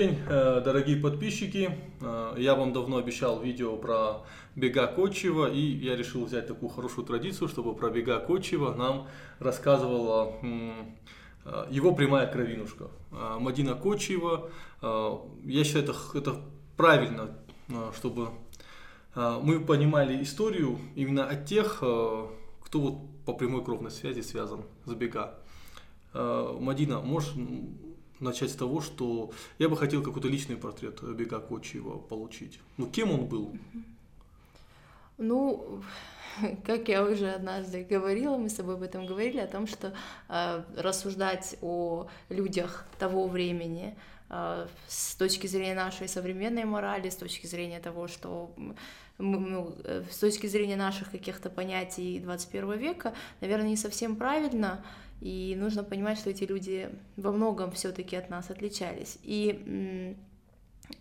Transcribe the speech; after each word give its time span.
день, 0.00 0.18
э, 0.30 0.62
дорогие 0.64 0.96
подписчики. 0.96 1.76
Э, 2.00 2.34
я 2.38 2.54
вам 2.54 2.72
давно 2.72 2.96
обещал 2.96 3.38
видео 3.42 3.76
про 3.76 4.22
бега 4.56 4.86
Кочева, 4.86 5.50
и 5.50 5.60
я 5.60 5.94
решил 5.94 6.24
взять 6.24 6.46
такую 6.46 6.70
хорошую 6.70 7.06
традицию, 7.06 7.48
чтобы 7.48 7.74
про 7.74 7.90
бега 7.90 8.18
Кочева 8.18 8.72
нам 8.72 9.08
рассказывала 9.40 10.36
э, 10.42 11.66
его 11.68 11.94
прямая 11.94 12.26
кровинушка. 12.26 12.88
Мадина 13.10 13.74
Кочева. 13.74 14.50
Я 14.82 15.64
считаю, 15.64 15.84
это, 15.84 15.94
это 16.14 16.36
правильно, 16.76 17.36
чтобы 17.94 18.28
мы 19.14 19.60
понимали 19.60 20.22
историю 20.22 20.78
именно 20.94 21.26
от 21.26 21.44
тех, 21.44 21.76
кто 21.76 22.80
вот 22.80 23.24
по 23.26 23.34
прямой 23.34 23.64
кровной 23.64 23.90
связи 23.90 24.20
связан 24.20 24.62
с 24.84 24.94
бега. 24.94 25.34
Мадина, 26.14 27.00
можешь 27.00 27.34
начать 28.20 28.50
с 28.50 28.54
того, 28.54 28.80
что 28.80 29.30
я 29.58 29.68
бы 29.68 29.76
хотел 29.76 30.02
какой-то 30.02 30.28
личный 30.28 30.56
портрет 30.56 31.02
Бега 31.02 31.40
Кочиева 31.40 31.98
получить. 31.98 32.60
Ну, 32.76 32.86
кем 32.86 33.10
он 33.10 33.26
был? 33.26 33.56
Ну, 35.18 35.82
как 36.66 36.88
я 36.88 37.04
уже 37.04 37.30
однажды 37.30 37.84
говорила, 37.84 38.36
мы 38.36 38.48
с 38.48 38.54
тобой 38.54 38.74
об 38.74 38.82
этом 38.82 39.06
говорили, 39.06 39.38
о 39.38 39.46
том, 39.46 39.66
что 39.66 39.92
э, 40.28 40.62
рассуждать 40.76 41.56
о 41.60 42.08
людях 42.28 42.86
того 42.98 43.26
времени 43.26 43.96
э, 44.28 44.66
с 44.88 45.14
точки 45.16 45.46
зрения 45.46 45.74
нашей 45.74 46.08
современной 46.08 46.64
морали, 46.64 47.08
с 47.08 47.16
точки 47.16 47.46
зрения 47.46 47.80
того, 47.80 48.08
что 48.08 48.50
ну, 49.18 49.74
э, 49.84 50.04
с 50.10 50.18
точки 50.18 50.46
зрения 50.46 50.76
наших 50.76 51.10
каких-то 51.10 51.50
понятий 51.50 52.20
21 52.20 52.78
века, 52.78 53.14
наверное, 53.40 53.68
не 53.68 53.76
совсем 53.76 54.16
правильно, 54.16 54.84
и 55.20 55.54
нужно 55.58 55.84
понимать, 55.84 56.18
что 56.18 56.30
эти 56.30 56.44
люди 56.44 56.90
во 57.16 57.30
многом 57.32 57.72
все-таки 57.72 58.16
от 58.16 58.30
нас 58.30 58.50
отличались. 58.50 59.18
И, 59.22 60.16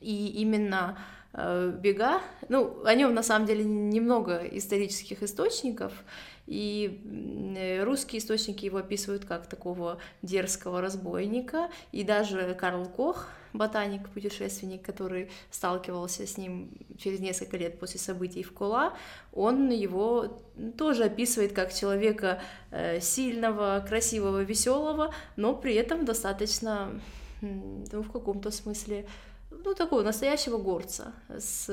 и 0.02 0.27
именно 0.41 0.97
э, 1.33 1.73
бега, 1.80 2.21
ну, 2.49 2.83
о 2.83 2.94
нем 2.95 3.13
на 3.13 3.23
самом 3.23 3.47
деле 3.47 3.63
немного 3.63 4.39
исторических 4.39 5.23
источников, 5.23 5.94
и 6.50 7.03
э, 7.55 7.83
русские 7.83 8.19
источники 8.19 8.66
его 8.66 8.80
описывают 8.80 9.23
как 9.23 9.45
такого 9.45 10.00
дерзкого 10.23 10.81
разбойника, 10.81 11.69
и 11.91 12.03
даже 12.03 12.56
Карл 12.59 12.88
Кох, 12.88 13.28
ботаник, 13.53 14.09
путешественник, 14.09 14.81
который 14.81 15.30
сталкивался 15.52 16.25
с 16.25 16.38
ним 16.38 16.72
через 16.97 17.19
несколько 17.19 17.56
лет 17.56 17.80
после 17.80 18.00
событий 18.00 18.41
в 18.41 18.52
Кола, 18.52 18.94
он 19.31 19.69
его 19.69 20.41
тоже 20.75 21.03
описывает 21.03 21.53
как 21.53 21.72
человека 21.72 22.41
э, 22.72 23.00
сильного, 23.00 23.86
красивого, 23.88 24.41
веселого, 24.41 25.13
но 25.36 25.53
при 25.53 25.75
этом 25.75 26.03
достаточно, 26.03 27.00
ну, 27.41 28.02
в 28.02 28.11
каком-то 28.11 28.50
смысле, 28.50 29.06
ну, 29.52 29.75
такого 29.75 30.02
настоящего 30.02 30.58
горца, 30.58 31.13
с 31.30 31.67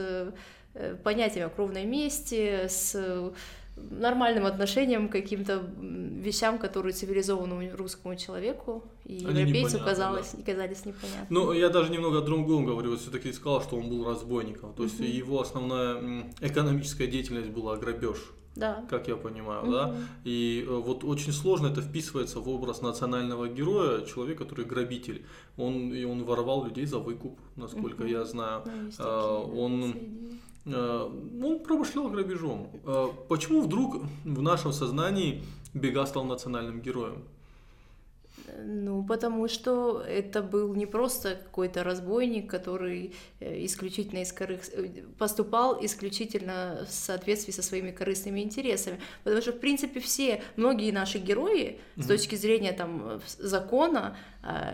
э, 0.74 0.96
понятием 1.02 1.46
о 1.46 1.48
кровной 1.48 1.86
мести, 1.86 2.66
с 2.68 3.32
нормальным 3.76 4.46
отношением 4.46 5.08
к 5.08 5.12
каким-то 5.12 5.62
вещам, 5.80 6.58
которые 6.58 6.92
цивилизованному 6.92 7.76
русскому 7.76 8.16
человеку 8.16 8.84
и 9.04 9.24
Они 9.26 9.42
европейцу 9.42 9.78
казалось, 9.78 10.32
да. 10.32 10.52
казались 10.52 10.84
непонятными. 10.84 11.26
Ну, 11.30 11.52
я 11.52 11.68
даже 11.68 11.92
немного 11.92 12.18
о 12.18 12.22
другом 12.22 12.64
говорю. 12.64 12.90
Вот 12.90 13.00
все-таки 13.00 13.32
сказал, 13.32 13.62
что 13.62 13.76
он 13.76 13.88
был 13.88 14.04
разбойником. 14.04 14.72
То 14.74 14.84
есть 14.84 14.98
его 14.98 15.40
основная 15.40 16.24
экономическая 16.40 17.06
деятельность 17.06 17.50
была 17.50 17.76
грабеж. 17.76 18.16
Да. 18.56 18.86
Как 18.88 19.06
я 19.06 19.16
понимаю, 19.16 19.64
угу. 19.64 19.72
да. 19.72 19.94
И 20.24 20.64
э, 20.66 20.70
вот 20.70 21.04
очень 21.04 21.32
сложно 21.32 21.66
это 21.66 21.82
вписывается 21.82 22.40
в 22.40 22.48
образ 22.48 22.80
национального 22.80 23.48
героя, 23.48 24.06
человек, 24.06 24.38
который 24.38 24.64
грабитель. 24.64 25.26
Он 25.58 25.92
и 25.92 26.04
он 26.04 26.24
воровал 26.24 26.64
людей 26.64 26.86
за 26.86 26.98
выкуп, 26.98 27.38
насколько 27.56 28.00
угу. 28.00 28.08
я 28.08 28.24
знаю. 28.24 28.62
Ну, 28.64 28.90
такие, 28.90 28.96
а, 29.00 29.40
он 29.40 29.94
Э, 29.94 30.45
он 30.66 31.60
промышлял 31.60 32.08
грабежом. 32.08 32.68
Э, 32.84 33.08
почему 33.28 33.62
вдруг 33.62 34.02
в 34.24 34.42
нашем 34.42 34.72
сознании 34.72 35.42
Бега 35.74 36.06
стал 36.06 36.24
национальным 36.24 36.80
героем? 36.80 37.22
Ну, 38.58 39.04
потому 39.04 39.48
что 39.48 40.00
это 40.00 40.42
был 40.42 40.74
не 40.74 40.86
просто 40.86 41.36
какой-то 41.36 41.84
разбойник, 41.84 42.48
который 42.48 43.14
э, 43.40 43.64
исключительно 43.64 44.20
из 44.20 44.32
корых... 44.32 44.60
поступал 45.18 45.84
исключительно 45.84 46.86
в 46.88 46.92
соответствии 46.92 47.52
со 47.52 47.62
своими 47.62 47.90
корыстными 47.90 48.40
интересами. 48.40 49.00
Потому 49.24 49.42
что, 49.42 49.52
в 49.52 49.58
принципе, 49.58 50.00
все, 50.00 50.42
многие 50.56 50.90
наши 50.90 51.18
герои 51.18 51.78
mm-hmm. 51.96 52.02
с 52.02 52.06
точки 52.06 52.34
зрения 52.36 52.72
там 52.72 53.20
закона 53.38 54.16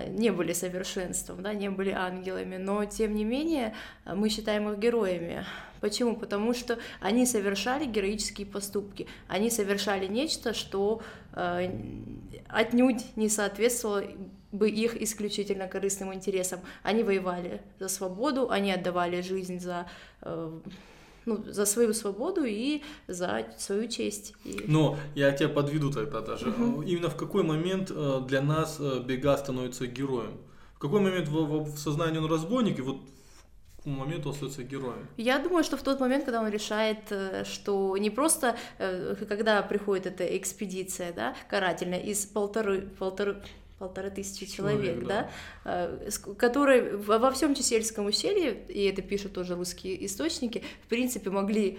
не 0.08 0.30
были 0.30 0.52
совершенством, 0.52 1.42
да, 1.42 1.54
не 1.54 1.70
были 1.70 1.90
ангелами, 1.90 2.58
но 2.58 2.84
тем 2.84 3.14
не 3.14 3.24
менее 3.24 3.74
мы 4.04 4.28
считаем 4.28 4.68
их 4.68 4.78
героями. 4.78 5.46
Почему? 5.82 6.16
Потому 6.16 6.54
что 6.54 6.78
они 7.00 7.26
совершали 7.26 7.86
героические 7.86 8.46
поступки, 8.46 9.08
они 9.26 9.50
совершали 9.50 10.06
нечто, 10.06 10.54
что 10.54 11.02
э, 11.32 11.70
отнюдь 12.48 13.16
не 13.16 13.28
соответствовало 13.28 14.04
бы 14.52 14.70
их 14.70 14.94
исключительно 15.02 15.66
корыстным 15.66 16.14
интересам. 16.14 16.60
Они 16.84 17.02
воевали 17.02 17.62
за 17.80 17.88
свободу, 17.88 18.48
они 18.48 18.70
отдавали 18.70 19.22
жизнь 19.22 19.58
за 19.58 19.88
э, 20.20 20.60
ну, 21.24 21.44
за 21.48 21.66
свою 21.66 21.94
свободу 21.94 22.44
и 22.44 22.82
за 23.08 23.46
свою 23.58 23.88
честь. 23.88 24.34
И... 24.44 24.62
Но 24.68 24.96
я 25.16 25.32
тебя 25.32 25.48
подведу 25.48 25.90
тогда 25.90 26.20
даже. 26.20 26.50
Угу. 26.50 26.82
Именно 26.82 27.10
в 27.10 27.16
какой 27.16 27.42
момент 27.42 27.90
э, 27.90 28.20
для 28.28 28.40
нас 28.40 28.76
э, 28.78 29.02
Бега 29.04 29.36
становится 29.36 29.88
героем? 29.88 30.38
В 30.76 30.78
какой 30.78 31.00
момент 31.00 31.28
в, 31.28 31.64
в 31.64 31.76
сознании 31.76 32.18
он 32.18 32.30
разбойник, 32.30 32.78
и 32.78 32.82
вот 32.82 32.98
моменту 33.84 34.30
остается 34.30 34.62
героем? 34.62 35.06
Я 35.16 35.38
думаю, 35.38 35.64
что 35.64 35.76
в 35.76 35.82
тот 35.82 36.00
момент, 36.00 36.24
когда 36.24 36.40
он 36.40 36.48
решает, 36.48 37.10
э, 37.10 37.44
что 37.44 37.96
не 37.96 38.10
просто, 38.10 38.56
э, 38.78 39.14
когда 39.28 39.62
приходит 39.62 40.06
эта 40.06 40.36
экспедиция, 40.36 41.12
да, 41.12 41.34
карательная, 41.48 42.00
из 42.00 42.24
полторы, 42.26 42.82
полторы, 42.98 43.42
полторы 43.78 44.10
тысячи 44.10 44.46
человек, 44.46 45.00
человек 45.00 45.06
да, 45.06 45.30
да, 45.64 45.88
э, 46.06 46.10
которые 46.36 46.96
во 46.96 47.30
всем 47.32 47.54
Чесельском 47.54 48.06
ущелье, 48.06 48.64
и 48.68 48.84
это 48.84 49.02
пишут 49.02 49.32
тоже 49.32 49.54
русские 49.54 50.04
источники, 50.06 50.62
в 50.84 50.88
принципе, 50.88 51.30
могли 51.30 51.78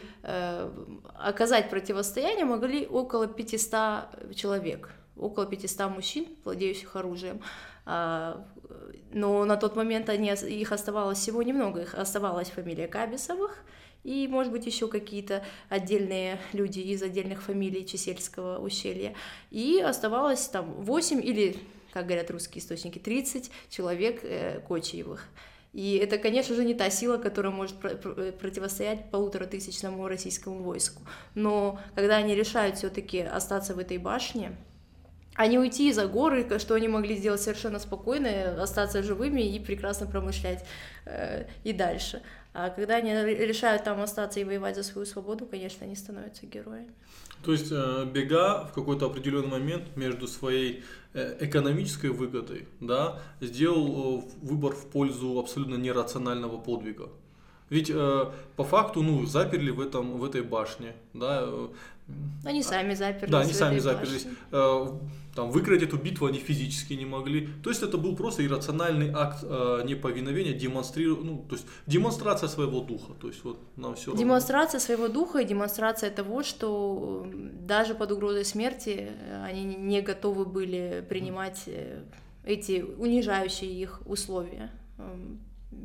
оказать 1.16 1.70
противостояние, 1.70 2.46
могли 2.46 2.86
около 2.86 3.28
500 3.28 4.36
человек, 4.36 4.90
около 5.16 5.46
500 5.46 5.90
мужчин, 5.90 6.28
владеющих 6.44 6.96
оружием. 6.96 7.42
Но 9.14 9.46
на 9.46 9.58
тот 9.58 9.76
момент 9.76 10.10
они, 10.10 10.32
их 10.32 10.72
оставалось 10.72 11.20
всего 11.20 11.44
немного, 11.44 11.82
их 11.82 11.94
оставалась 11.94 12.50
фамилия 12.50 12.88
Кабисовых, 12.88 13.64
и, 14.04 14.28
может 14.28 14.52
быть, 14.52 14.66
еще 14.66 14.88
какие-то 14.88 15.44
отдельные 15.70 16.40
люди 16.52 16.80
из 16.80 17.02
отдельных 17.02 17.42
фамилий 17.42 17.86
Чесельского 17.86 18.60
ущелья. 18.60 19.16
И 19.50 19.80
оставалось 19.80 20.46
там 20.48 20.74
8 20.84 21.24
или, 21.24 21.56
как 21.94 22.06
говорят 22.08 22.30
русские 22.32 22.62
источники, 22.62 23.00
30 23.00 23.50
человек 23.70 24.20
э, 24.24 24.60
Кочиевых. 24.68 25.30
И 25.72 25.96
это, 25.96 26.18
конечно 26.18 26.56
же, 26.56 26.66
не 26.66 26.74
та 26.74 26.90
сила, 26.90 27.18
которая 27.18 27.52
может 27.52 27.78
про- 27.78 27.96
противостоять 27.96 29.10
полуторатысячному 29.10 30.08
российскому 30.08 30.62
войску. 30.62 31.02
Но 31.34 31.80
когда 31.96 32.18
они 32.18 32.36
решают 32.36 32.78
все-таки 32.78 33.20
остаться 33.22 33.74
в 33.74 33.80
этой 33.80 33.98
башне, 33.98 34.56
а 35.36 35.48
не 35.48 35.58
уйти 35.58 35.92
за 35.92 36.08
горы, 36.08 36.48
что 36.60 36.76
они 36.76 36.88
могли 36.88 37.16
сделать 37.16 37.42
совершенно 37.42 37.80
спокойно, 37.80 38.62
остаться 38.62 39.04
живыми 39.04 39.42
и 39.42 39.60
прекрасно 39.60 40.08
промышлять 40.08 40.66
э, 41.06 41.46
и 41.64 41.74
дальше. 41.74 42.22
А 42.54 42.70
когда 42.70 42.98
они 42.98 43.12
решают 43.14 43.84
там 43.84 44.00
остаться 44.00 44.40
и 44.40 44.44
воевать 44.44 44.76
за 44.76 44.84
свою 44.84 45.08
свободу, 45.08 45.48
конечно, 45.48 45.86
они 45.86 45.96
становятся 45.96 46.46
героями. 46.46 46.92
То 47.44 47.52
есть 47.52 47.72
э, 47.72 48.06
бега 48.06 48.66
в 48.66 48.74
какой-то 48.74 49.08
определенный 49.08 49.48
момент 49.48 49.96
между 49.96 50.28
своей 50.28 50.84
э, 51.14 51.38
экономической 51.42 52.12
выгодой, 52.12 52.68
да, 52.80 53.20
сделал 53.42 54.20
э, 54.20 54.46
выбор 54.46 54.74
в 54.74 54.86
пользу 54.92 55.40
абсолютно 55.40 55.76
нерационального 55.76 56.58
подвига. 56.58 57.10
Ведь 57.70 57.90
э, 57.90 58.26
по 58.56 58.64
факту, 58.64 59.02
ну, 59.02 59.26
заперли 59.26 59.72
в 59.72 59.80
этом 59.80 60.18
в 60.18 60.24
этой 60.24 60.42
башне, 60.42 60.94
да. 61.14 61.44
Э, 61.44 61.68
они 62.46 62.62
сами 62.64 62.94
заперлись. 62.94 63.32
Да, 63.32 63.40
они 63.40 63.54
сами 63.54 63.80
заперлись. 63.80 64.28
Э, 64.52 64.88
там, 65.36 65.50
выиграть 65.50 65.82
эту 65.82 65.98
битву 65.98 66.28
они 66.28 66.38
физически 66.38 66.94
не 66.94 67.06
могли. 67.06 67.48
То 67.64 67.70
есть 67.70 67.82
это 67.82 67.98
был 67.98 68.16
просто 68.16 68.46
иррациональный 68.46 69.12
акт 69.12 69.40
э, 69.44 69.82
неповиновения, 69.86 70.54
демонстриру... 70.54 71.18
ну, 71.24 71.46
то 71.50 71.56
есть 71.56 71.66
демонстрация 71.88 72.50
своего 72.50 72.82
духа. 72.82 73.14
То 73.20 73.28
есть 73.28 73.44
вот 73.44 73.58
нам 73.76 73.96
все 73.96 74.16
Демонстрация 74.16 74.80
равно. 74.80 74.86
своего 74.86 75.08
духа 75.08 75.40
и 75.40 75.46
демонстрация 75.46 76.12
того, 76.12 76.44
что 76.44 77.26
даже 77.62 77.96
под 77.96 78.12
угрозой 78.12 78.46
смерти 78.46 79.12
они 79.44 79.64
не 79.64 80.02
готовы 80.02 80.46
были 80.46 81.04
принимать 81.10 81.64
э, 81.68 82.04
эти 82.44 82.82
унижающие 82.98 83.72
их 83.72 84.02
условия. 84.06 84.70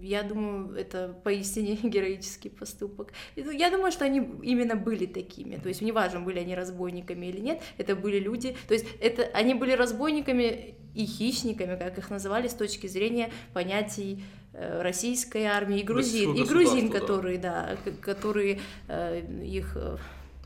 Я 0.00 0.22
думаю, 0.22 0.74
это 0.74 1.14
поистине 1.24 1.76
героический 1.82 2.50
поступок. 2.50 3.12
Я 3.36 3.70
думаю, 3.70 3.92
что 3.92 4.04
они 4.04 4.18
именно 4.42 4.76
были 4.76 5.06
такими. 5.06 5.56
То 5.56 5.68
есть 5.68 5.82
неважно, 5.82 6.20
были 6.20 6.38
они 6.38 6.54
разбойниками 6.54 7.26
или 7.26 7.40
нет, 7.40 7.62
это 7.78 7.96
были 7.96 8.18
люди. 8.18 8.56
То 8.66 8.74
есть 8.74 8.86
это, 9.00 9.22
они 9.34 9.54
были 9.54 9.72
разбойниками 9.72 10.74
и 10.94 11.06
хищниками, 11.06 11.76
как 11.78 11.98
их 11.98 12.10
называли, 12.10 12.48
с 12.48 12.54
точки 12.54 12.86
зрения 12.86 13.30
понятий 13.52 14.24
э, 14.52 14.82
российской 14.82 15.44
армии, 15.44 15.80
и 15.80 15.82
грузин, 15.82 16.34
и 16.34 16.44
грузин, 16.44 16.90
которые, 16.90 17.38
да, 17.38 17.76
которые 18.00 18.60
э, 18.88 19.22
их 19.44 19.76
э, 19.76 19.96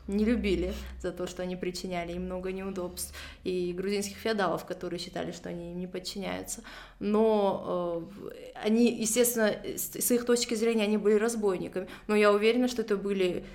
не 0.07 0.25
любили 0.25 0.73
за 1.01 1.11
то, 1.11 1.27
что 1.27 1.43
они 1.43 1.55
причиняли 1.55 2.13
им 2.13 2.23
много 2.23 2.51
неудобств, 2.51 3.13
и 3.43 3.73
грузинских 3.73 4.17
феодалов, 4.17 4.65
которые 4.65 4.99
считали, 4.99 5.31
что 5.31 5.49
они 5.49 5.71
им 5.71 5.79
не 5.79 5.87
подчиняются. 5.87 6.61
Но 6.99 8.09
э, 8.31 8.51
они, 8.63 8.91
естественно, 8.91 9.55
с 9.75 10.11
их 10.11 10.25
точки 10.25 10.55
зрения, 10.55 10.83
они 10.83 10.97
были 10.97 11.15
разбойниками, 11.15 11.87
но 12.07 12.15
я 12.15 12.31
уверена, 12.31 12.67
что 12.67 12.81
это 12.81 12.97
были 12.97 13.45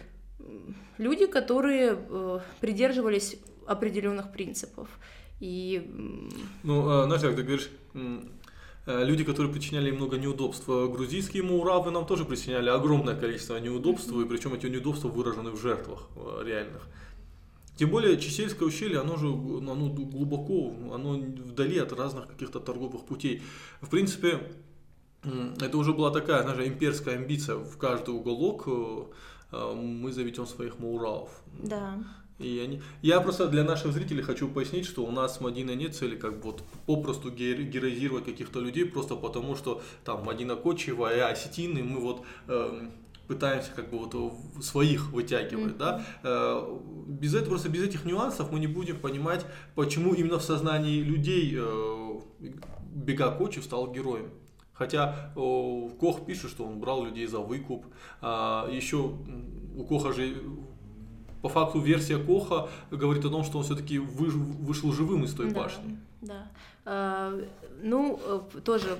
люди, 0.96 1.26
которые 1.26 1.98
э, 1.98 2.40
придерживались 2.60 3.36
определенных 3.66 4.32
принципов. 4.32 4.88
И... 5.40 5.88
Ну, 6.64 7.04
знаешь, 7.04 7.22
как 7.22 7.36
ты 7.36 7.42
говоришь, 7.42 7.70
Э, 7.98 8.18
люди, 8.88 9.22
которые 9.22 9.52
причиняли 9.52 9.90
много 9.90 10.16
неудобств. 10.16 10.68
Э, 10.68 10.88
грузинские 10.88 11.42
муравы 11.42 11.90
нам 11.90 12.06
тоже 12.06 12.24
причиняли 12.24 12.70
огромное 12.70 13.14
количество 13.14 13.58
неудобств, 13.58 14.10
и 14.12 14.24
причем 14.24 14.54
эти 14.54 14.66
неудобства 14.66 15.08
выражены 15.08 15.50
в 15.50 15.60
жертвах 15.60 16.08
э, 16.16 16.42
реальных. 16.46 16.82
Тем 17.76 17.90
более 17.90 18.18
Чесельское 18.18 18.66
ущелье, 18.66 18.98
оно 18.98 19.16
же 19.16 19.28
оно 19.28 19.88
глубоко, 19.88 20.74
оно 20.92 21.12
вдали 21.14 21.78
от 21.78 21.92
разных 21.92 22.26
каких-то 22.26 22.60
торговых 22.60 23.04
путей. 23.04 23.42
В 23.80 23.88
принципе, 23.88 24.40
это 25.60 25.76
уже 25.78 25.92
была 25.92 26.10
такая, 26.10 26.42
знаешь, 26.42 26.66
имперская 26.66 27.16
амбиция 27.16 27.56
в 27.56 27.76
каждый 27.76 28.14
уголок 28.14 28.66
мы 29.52 30.10
заведем 30.10 30.46
своих 30.46 30.80
мауравов. 30.80 31.30
Да. 31.62 31.98
И 32.38 32.60
они... 32.60 32.80
Я 33.02 33.20
просто 33.20 33.48
для 33.48 33.64
наших 33.64 33.92
зрителей 33.92 34.22
хочу 34.22 34.48
пояснить, 34.48 34.86
что 34.86 35.04
у 35.04 35.10
нас 35.10 35.36
с 35.36 35.40
Мадиной 35.40 35.74
нет 35.74 35.94
цели 35.94 36.16
как 36.16 36.44
вот 36.44 36.62
попросту 36.86 37.30
героизировать 37.30 38.24
каких-то 38.24 38.60
людей, 38.60 38.84
просто 38.84 39.16
потому 39.16 39.56
что 39.56 39.82
там 40.04 40.24
Мадина 40.24 40.54
Кочева 40.54 41.14
и 41.14 41.18
Осетины, 41.18 41.82
мы 41.82 42.00
вот 42.00 42.24
э, 42.46 42.88
пытаемся 43.26 43.70
как 43.74 43.90
бы 43.90 43.98
вот 43.98 44.64
своих 44.64 45.10
вытягивать, 45.10 45.74
mm-hmm. 45.74 45.78
да. 45.78 46.04
Э, 46.22 46.78
без 47.08 47.34
этого, 47.34 47.50
просто 47.50 47.68
без 47.68 47.82
этих 47.82 48.04
нюансов 48.04 48.52
мы 48.52 48.60
не 48.60 48.68
будем 48.68 49.00
понимать, 49.00 49.44
почему 49.74 50.14
именно 50.14 50.38
в 50.38 50.42
сознании 50.42 51.00
людей 51.00 51.56
э, 51.58 52.20
Бега 52.94 53.32
Кочев 53.32 53.64
стал 53.64 53.92
героем. 53.92 54.30
Хотя 54.72 55.32
о, 55.34 55.88
Кох 55.98 56.24
пишет, 56.24 56.50
что 56.50 56.64
он 56.64 56.78
брал 56.78 57.04
людей 57.04 57.26
за 57.26 57.40
выкуп. 57.40 57.86
А, 58.20 58.68
еще 58.70 59.12
у 59.76 59.84
Коха 59.84 60.12
же 60.12 60.36
по 61.42 61.48
факту 61.48 61.80
версия 61.80 62.18
Коха 62.18 62.68
говорит 62.90 63.24
о 63.24 63.30
том, 63.30 63.44
что 63.44 63.58
он 63.58 63.64
все-таки 63.64 63.98
вы, 63.98 64.28
вышел 64.30 64.92
живым 64.92 65.24
из 65.24 65.34
той 65.34 65.50
да, 65.50 65.60
башни. 65.60 65.98
Да. 66.20 66.48
А, 66.84 67.40
ну, 67.82 68.20
э, 68.24 68.60
тоже 68.60 68.98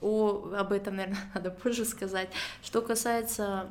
о, 0.00 0.52
об 0.56 0.72
этом, 0.72 0.96
наверное, 0.96 1.18
надо 1.34 1.50
позже 1.50 1.84
сказать. 1.84 2.28
Что 2.62 2.82
касается 2.82 3.66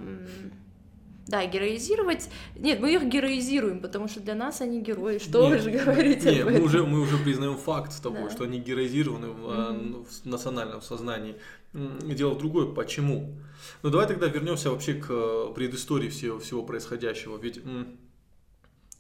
да, 1.28 1.46
героизировать. 1.46 2.30
Нет, 2.56 2.80
мы 2.80 2.94
их 2.94 3.04
героизируем, 3.06 3.80
потому 3.80 4.08
что 4.08 4.20
для 4.20 4.36
нас 4.36 4.60
они 4.62 4.82
герои. 4.82 5.18
Что 5.18 5.48
нет, 5.48 5.64
вы 5.64 5.72
же 5.72 5.80
говорите? 5.80 6.32
Нет, 6.32 6.42
об 6.42 6.48
этом? 6.50 6.62
Мы, 6.62 6.68
уже, 6.68 6.84
мы 6.86 7.00
уже 7.00 7.18
признаем 7.18 7.58
факт 7.58 8.02
того, 8.02 8.24
да. 8.24 8.30
что 8.30 8.44
они 8.44 8.60
героизированы 8.60 9.28
в, 9.28 9.46
mm-hmm. 9.46 10.06
в 10.06 10.26
национальном 10.26 10.82
сознании. 10.82 11.36
Дело 11.74 12.34
в 12.34 12.38
другое, 12.38 12.66
почему? 12.74 13.34
Ну 13.82 13.90
давай 13.90 14.08
тогда 14.08 14.28
вернемся 14.28 14.72
вообще 14.72 14.96
к 14.96 15.08
э, 15.10 15.54
предыстории 15.56 16.10
всего, 16.10 16.40
всего 16.40 16.64
происходящего. 16.64 17.38
Ведь 17.38 17.62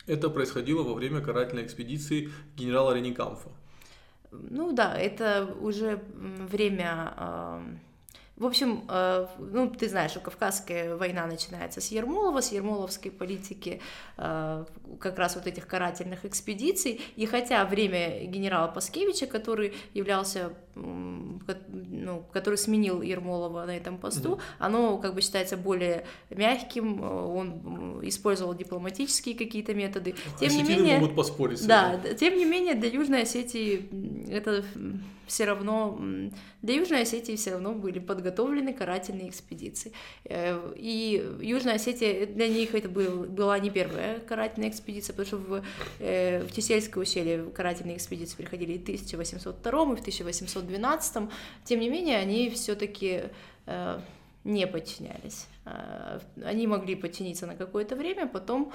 это 0.07 0.29
происходило 0.29 0.83
во 0.83 0.93
время 0.93 1.21
карательной 1.21 1.65
экспедиции 1.65 2.29
генерала 2.55 2.93
Реникамфа. 2.95 3.49
Ну 4.31 4.71
да, 4.71 4.97
это 4.97 5.53
уже 5.59 6.01
время 6.13 7.61
в 8.41 8.45
общем, 8.47 8.85
э, 8.89 9.27
ну, 9.37 9.69
ты 9.69 9.87
знаешь, 9.87 10.09
что 10.11 10.19
Кавказская 10.19 10.95
война 10.95 11.27
начинается 11.27 11.79
с 11.79 11.91
Ермолова, 11.91 12.41
с 12.41 12.51
ермоловской 12.51 13.11
политики 13.11 13.79
э, 14.17 14.65
как 14.99 15.19
раз 15.19 15.35
вот 15.35 15.45
этих 15.45 15.67
карательных 15.67 16.25
экспедиций, 16.25 16.99
и 17.15 17.27
хотя 17.27 17.63
время 17.65 18.25
генерала 18.25 18.67
Паскевича, 18.67 19.27
который 19.27 19.75
являлся, 19.93 20.53
ну, 20.73 22.25
который 22.33 22.57
сменил 22.57 23.03
Ермолова 23.03 23.65
на 23.65 23.77
этом 23.77 23.99
посту, 23.99 24.29
mm-hmm. 24.29 24.41
оно 24.57 24.97
как 24.97 25.13
бы 25.13 25.21
считается 25.21 25.55
более 25.55 26.07
мягким, 26.31 27.03
он 27.03 27.99
использовал 28.01 28.55
дипломатические 28.55 29.35
какие-то 29.35 29.75
методы. 29.75 30.15
Тем 30.39 30.47
Осетины 30.47 30.67
не 30.67 30.77
менее, 30.77 30.97
могут 30.97 31.15
поспорить. 31.15 31.67
Да, 31.67 31.99
тем 32.19 32.35
не 32.35 32.45
менее 32.45 32.73
для 32.73 32.89
Южной 32.89 33.21
Осетии 33.21 33.87
это 34.31 34.63
все 35.27 35.45
равно 35.45 36.01
для 36.61 36.75
Южной 36.75 37.03
Осетии 37.03 37.35
все 37.35 37.51
равно 37.51 37.73
были 37.73 37.99
подготовлены 37.99 38.30
карательные 38.73 39.29
экспедиции. 39.29 39.93
Э, 40.25 40.73
и 40.75 41.23
Южная 41.41 41.75
Осетия 41.75 42.25
для 42.25 42.47
них 42.47 42.73
это 42.75 42.89
был, 42.89 43.25
была 43.25 43.59
не 43.59 43.69
первая 43.69 44.19
карательная 44.19 44.69
экспедиция, 44.69 45.13
потому 45.13 45.27
что 45.27 45.37
в, 45.37 45.63
э, 45.99 46.43
в 46.43 46.51
Тесельское 46.51 46.99
ущелье 46.99 47.43
карательные 47.53 47.97
экспедиции 47.97 48.35
приходили 48.35 48.73
и 48.73 48.79
в 48.79 48.83
1802 48.83 49.83
и 49.83 49.95
в 49.95 49.99
1812. 49.99 51.29
Тем 51.63 51.79
не 51.79 51.89
менее, 51.89 52.17
они 52.17 52.49
все-таки 52.49 53.23
э, 53.65 53.99
не 54.43 54.67
подчинялись. 54.67 55.47
Они 56.43 56.65
могли 56.65 56.95
подчиниться 56.95 57.45
на 57.45 57.55
какое-то 57.55 57.95
время, 57.95 58.27
потом 58.27 58.73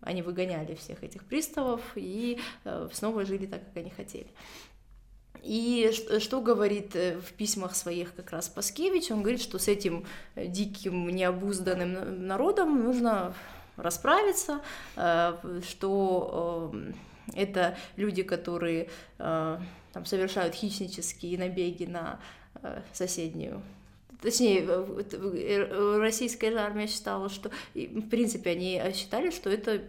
они 0.00 0.22
выгоняли 0.22 0.74
всех 0.74 1.04
этих 1.04 1.22
приставов 1.24 1.82
и 1.96 2.40
снова 2.92 3.26
жили 3.26 3.44
так, 3.44 3.60
как 3.66 3.76
они 3.76 3.90
хотели. 3.90 4.28
И 5.42 5.90
что 6.20 6.40
говорит 6.40 6.94
э, 6.94 7.18
в 7.18 7.32
письмах 7.32 7.74
своих 7.74 8.14
как 8.14 8.30
раз 8.30 8.48
Паскевич? 8.48 9.10
Он 9.10 9.22
говорит, 9.22 9.42
что 9.42 9.58
с 9.58 9.66
этим 9.66 10.06
э, 10.36 10.46
диким, 10.46 11.08
необузданным 11.08 12.26
народом 12.26 12.84
нужно 12.84 13.34
расправиться, 13.76 14.60
э, 14.94 15.60
что 15.68 16.72
это 17.34 17.76
люди, 17.96 18.22
которые 18.22 18.88
там, 19.18 20.04
совершают 20.04 20.54
хищнические 20.54 21.38
набеги 21.38 21.84
на 21.84 22.20
соседнюю 22.92 23.62
точнее, 24.22 24.66
российская 25.98 26.54
армия 26.56 26.86
считала, 26.86 27.28
что, 27.28 27.50
в 27.74 28.08
принципе, 28.08 28.50
они 28.50 28.80
считали, 28.94 29.30
что 29.30 29.50
эта 29.50 29.82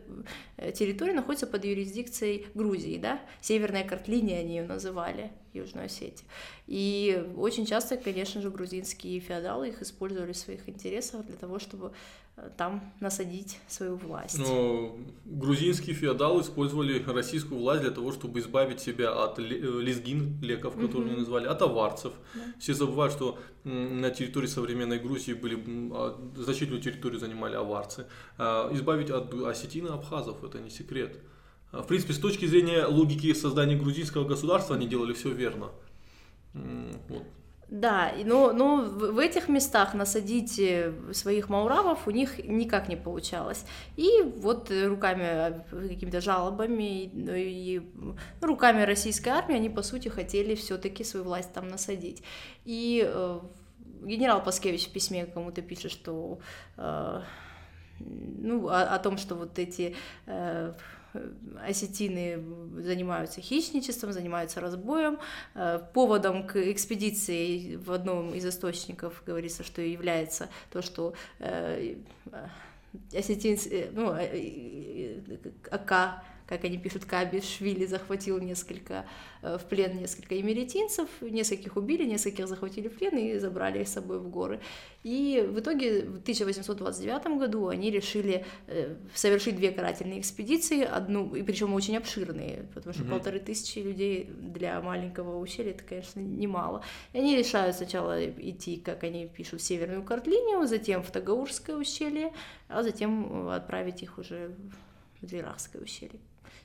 территория 0.74 1.14
находится 1.14 1.48
под 1.48 1.64
юрисдикцией 1.64 2.48
Грузии, 2.54 2.98
да, 2.98 3.22
Северная 3.42 3.84
картлиния 3.84 4.40
они 4.40 4.58
ее 4.58 4.64
называли. 4.64 5.32
Южную 5.54 5.86
Осетию. 5.86 6.28
И 6.66 7.32
очень 7.38 7.66
часто, 7.66 7.98
конечно 7.98 8.42
же, 8.42 8.50
грузинские 8.50 9.20
феодалы 9.20 9.70
их 9.70 9.82
использовали 9.82 10.34
в 10.34 10.38
своих 10.38 10.68
интересах 10.68 11.26
для 11.26 11.36
того, 11.36 11.60
чтобы 11.60 11.88
э, 11.88 11.92
там 12.58 12.94
насадить 13.00 13.60
свою 13.68 13.96
власть. 13.96 14.40
Но 14.40 14.98
грузинские 15.26 15.96
феодалы 15.96 16.42
использовали 16.42 17.04
российскую 17.04 17.60
власть 17.60 17.82
для 17.82 17.92
того, 17.92 18.12
чтобы 18.12 18.40
избавить 18.40 18.80
себя 18.80 19.12
от 19.12 19.38
э, 19.38 19.44
лезгин, 19.44 20.42
леков, 20.42 20.76
которые 20.76 21.14
mm-hmm. 21.14 21.20
назвали, 21.20 21.48
от 21.48 21.62
аварцев. 21.62 22.14
Yeah. 22.36 22.60
Все 22.60 22.74
забывают, 22.74 23.14
что 23.14 23.38
на 23.64 24.10
территории 24.10 24.48
современной 24.48 25.00
Грузии 25.00 25.34
были 25.34 25.64
а, 25.94 26.20
значительную 26.36 26.82
территорию 26.82 27.20
занимали 27.20 27.56
аварцы. 27.56 28.08
А, 28.38 28.74
избавить 28.74 29.12
от 29.12 29.32
осетин 29.34 29.86
и 29.86 29.90
абхазов 29.90 30.44
это 30.44 30.60
не 30.60 30.72
секрет. 30.72 31.20
А, 31.72 31.84
в 31.84 31.88
принципе, 31.88 32.14
с 32.14 32.20
точки 32.20 32.46
зрения 32.48 32.86
логики 32.88 33.32
создания 33.34 33.76
грузинского 33.76 34.28
государства, 34.28 34.76
они 34.76 34.88
делали 34.88 35.14
все 35.14 35.32
верно. 35.32 35.70
Вот. 36.54 37.24
Да, 37.74 38.12
но, 38.24 38.54
но 38.54 38.76
в 38.84 39.18
этих 39.18 39.50
местах 39.50 39.96
насадить 39.96 40.60
э, 40.60 40.94
своих 41.12 41.50
мауравов 41.50 42.08
у 42.08 42.12
них 42.12 42.38
никак 42.38 42.88
не 42.88 42.96
получалось. 42.96 43.66
И 43.96 44.22
вот 44.22 44.70
руками, 44.70 45.24
э, 45.24 45.88
какими-то 45.90 46.22
жалобами 46.22 47.10
ну 47.12 47.34
и 47.34 47.82
ну, 47.96 48.16
руками 48.42 48.84
российской 48.84 49.30
армии 49.30 49.56
они, 49.56 49.70
по 49.70 49.82
сути, 49.82 50.10
хотели 50.10 50.54
все-таки 50.54 51.04
свою 51.04 51.26
власть 51.26 51.52
там 51.52 51.68
насадить. 51.68 52.22
И 52.64 53.04
э, 53.04 53.40
генерал 54.04 54.44
Паскевич 54.44 54.88
в 54.90 54.94
письме 54.94 55.26
кому-то 55.26 55.64
пишет, 55.64 55.92
что 55.92 56.38
э, 56.78 57.22
ну, 58.00 58.68
о, 58.68 58.84
о 58.84 59.00
том, 59.00 59.18
что 59.18 59.34
вот 59.34 59.58
эти 59.58 59.96
э, 60.28 60.74
осетины 61.62 62.44
занимаются 62.82 63.42
хищничеством, 63.42 64.14
занимаются 64.14 64.60
разбоем. 64.62 65.20
Э, 65.56 65.80
поводом 65.94 66.48
к 66.48 66.56
экспедиции 66.72 67.76
в 67.76 67.92
одном 67.92 68.34
из 68.34 68.46
источников 68.46 69.24
говорится, 69.26 69.64
что 69.64 69.82
является 69.82 70.50
то, 70.72 70.82
что 70.82 71.14
э, 71.40 71.96
осетин, 73.14 73.58
ну, 73.94 74.16
Ака 75.72 76.24
как 76.48 76.64
они 76.66 76.78
пишут, 76.78 77.06
Кабишвили 77.06 77.86
захватил 77.86 78.40
несколько, 78.40 79.06
э, 79.42 79.58
в 79.58 79.66
плен 79.66 79.98
несколько 79.98 80.40
эмеретинцев, 80.40 81.10
нескольких 81.22 81.78
убили, 81.78 82.06
нескольких 82.06 82.48
захватили 82.48 82.88
в 82.88 82.98
плен 82.98 83.18
и 83.18 83.38
забрали 83.40 83.82
их 83.82 83.88
с 83.88 83.94
собой 83.94 84.20
в 84.20 84.30
горы. 84.30 84.60
И 85.04 85.46
в 85.48 85.60
итоге 85.60 86.04
в 86.04 86.22
1829 86.22 87.38
году 87.38 87.68
они 87.68 87.92
решили 87.92 88.46
э, 88.68 88.96
совершить 89.14 89.56
две 89.56 89.72
карательные 89.72 90.20
экспедиции, 90.20 90.84
одну, 90.84 91.36
и 91.36 91.44
причем 91.44 91.74
очень 91.74 91.98
обширные, 91.98 92.68
потому 92.74 92.94
что 92.94 93.04
mm-hmm. 93.04 93.10
полторы 93.10 93.40
тысячи 93.40 93.80
людей 93.80 94.30
для 94.30 94.80
маленького 94.82 95.40
ущелья 95.40 95.72
это, 95.72 95.84
конечно, 95.84 96.20
немало. 96.20 96.84
И 97.14 97.20
они 97.20 97.36
решают 97.36 97.76
сначала 97.76 98.24
идти, 98.26 98.78
как 98.78 99.04
они 99.04 99.28
пишут, 99.28 99.62
в 99.62 99.64
северную 99.64 100.04
картлинию, 100.04 100.66
затем 100.68 101.04
в 101.04 101.12
Тагаурское 101.12 101.76
ущелье, 101.76 102.34
а 102.68 102.84
затем 102.84 103.50
отправить 103.50 104.04
их 104.04 104.18
уже 104.18 104.56
в 105.22 105.26
Двирахское 105.26 105.82
ущелье 105.82 106.20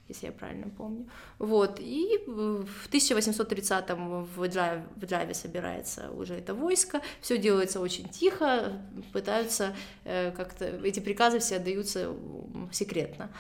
если 0.08 0.26
я 0.26 0.32
правильно 0.32 0.68
помню. 0.76 1.06
Вот, 1.38 1.78
и 1.80 2.18
в 2.26 2.88
1830-м 2.90 4.24
в 4.24 4.46
Джаве, 4.46 4.84
в 4.96 5.04
Джаве 5.04 5.34
собирается 5.34 6.10
уже 6.12 6.34
это 6.34 6.54
войско, 6.54 7.00
все 7.20 7.38
делается 7.38 7.80
очень 7.80 8.08
тихо, 8.08 8.80
пытаются 9.12 9.76
э, 10.04 10.32
как-то, 10.32 10.64
эти 10.84 11.00
приказы 11.00 11.38
все 11.38 11.56
отдаются 11.56 12.14
секретно. 12.72 13.30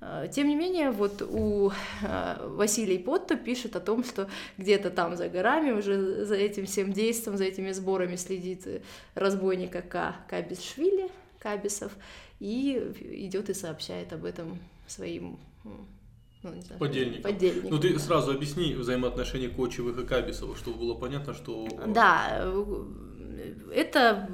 Э, 0.00 0.28
тем 0.32 0.48
не 0.48 0.56
менее, 0.56 0.90
вот 0.90 1.22
у 1.22 1.72
э, 2.02 2.48
Василий 2.48 2.98
Потто 2.98 3.36
пишет 3.36 3.76
о 3.76 3.80
том, 3.80 4.02
что 4.02 4.28
где-то 4.56 4.90
там 4.90 5.16
за 5.16 5.28
горами 5.28 5.72
уже 5.72 6.24
за 6.24 6.36
этим 6.36 6.66
всем 6.66 6.92
действием, 6.92 7.36
за 7.36 7.44
этими 7.44 7.70
сборами 7.72 8.16
следит 8.16 8.66
разбойник 9.14 9.72
К. 9.88 10.16
Кабисшвили, 10.28 11.10
Кабисов, 11.38 11.92
и 12.40 12.76
идет 13.02 13.50
и 13.50 13.54
сообщает 13.54 14.12
об 14.12 14.24
этом 14.24 14.58
своим 14.86 15.38
ну, 16.44 16.54
не 16.54 16.60
знаю, 16.60 16.78
подельников. 16.78 17.22
подельников. 17.22 17.70
Ну 17.70 17.78
ты 17.78 17.98
сразу 17.98 18.30
объясни 18.30 18.74
взаимоотношения 18.74 19.48
Кочевых 19.48 19.98
и 19.98 20.06
Кабисовых, 20.06 20.56
чтобы 20.56 20.78
было 20.78 20.94
понятно, 20.94 21.34
что... 21.34 21.66
Да, 21.86 22.46
это 23.72 24.28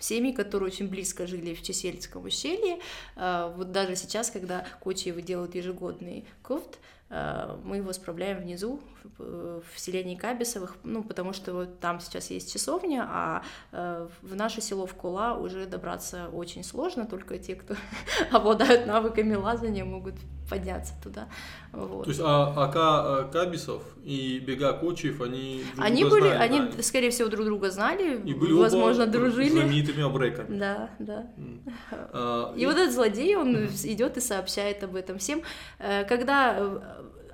семьи, 0.00 0.32
которые 0.32 0.66
очень 0.68 0.88
близко 0.88 1.26
жили 1.26 1.54
в 1.54 1.62
Чесельском 1.62 2.24
ущелье. 2.24 2.78
А, 3.16 3.48
вот 3.56 3.72
даже 3.72 3.96
сейчас, 3.96 4.30
когда 4.30 4.66
Кочевы 4.80 5.22
делают 5.22 5.54
ежегодный 5.54 6.26
кофт, 6.42 6.78
а, 7.08 7.58
мы 7.64 7.76
его 7.76 7.92
справляем 7.92 8.42
внизу, 8.42 8.80
в 9.18 9.78
селении 9.78 10.16
Кабисовых, 10.16 10.76
ну, 10.82 11.02
потому 11.02 11.32
что 11.32 11.52
вот 11.52 11.80
там 11.80 12.00
сейчас 12.00 12.30
есть 12.30 12.52
часовня, 12.52 13.06
а 13.08 13.42
э, 13.72 14.08
в 14.22 14.34
наше 14.34 14.60
село 14.60 14.86
в 14.86 14.94
Кула 14.94 15.34
уже 15.34 15.66
добраться 15.66 16.28
очень 16.32 16.64
сложно, 16.64 17.06
только 17.06 17.38
те, 17.38 17.54
кто 17.54 17.74
обладают 18.30 18.86
навыками 18.86 19.34
лазания, 19.34 19.84
могут 19.84 20.14
подняться 20.48 20.94
туда. 21.02 21.28
Вот. 21.72 22.04
То 22.04 22.10
есть 22.10 22.20
а, 22.22 22.52
АК 22.64 23.32
Кабисов 23.32 23.82
и 24.04 24.38
Бега 24.38 24.72
Кочев, 24.74 25.20
они 25.20 25.64
друг 25.74 25.86
они 25.86 26.04
были, 26.04 26.28
знали, 26.28 26.36
они, 26.36 26.60
да? 26.76 26.82
скорее 26.82 27.10
всего, 27.10 27.28
друг 27.28 27.46
друга 27.46 27.70
знали, 27.70 28.20
и 28.22 28.34
были 28.34 28.52
возможно, 28.52 29.06
дружили. 29.06 29.50
знаменитыми 29.50 30.02
абреками. 30.02 30.58
Да, 30.58 30.90
да. 30.98 31.26
Mm. 31.36 32.54
и, 32.56 32.62
и 32.62 32.66
вот 32.66 32.76
этот 32.76 32.92
злодей, 32.92 33.36
он 33.36 33.66
идет 33.66 34.16
и 34.16 34.20
сообщает 34.20 34.82
об 34.84 34.96
этом 34.96 35.18
всем. 35.18 35.42
Э, 35.78 36.04
когда 36.04 36.56
э, 36.58 36.80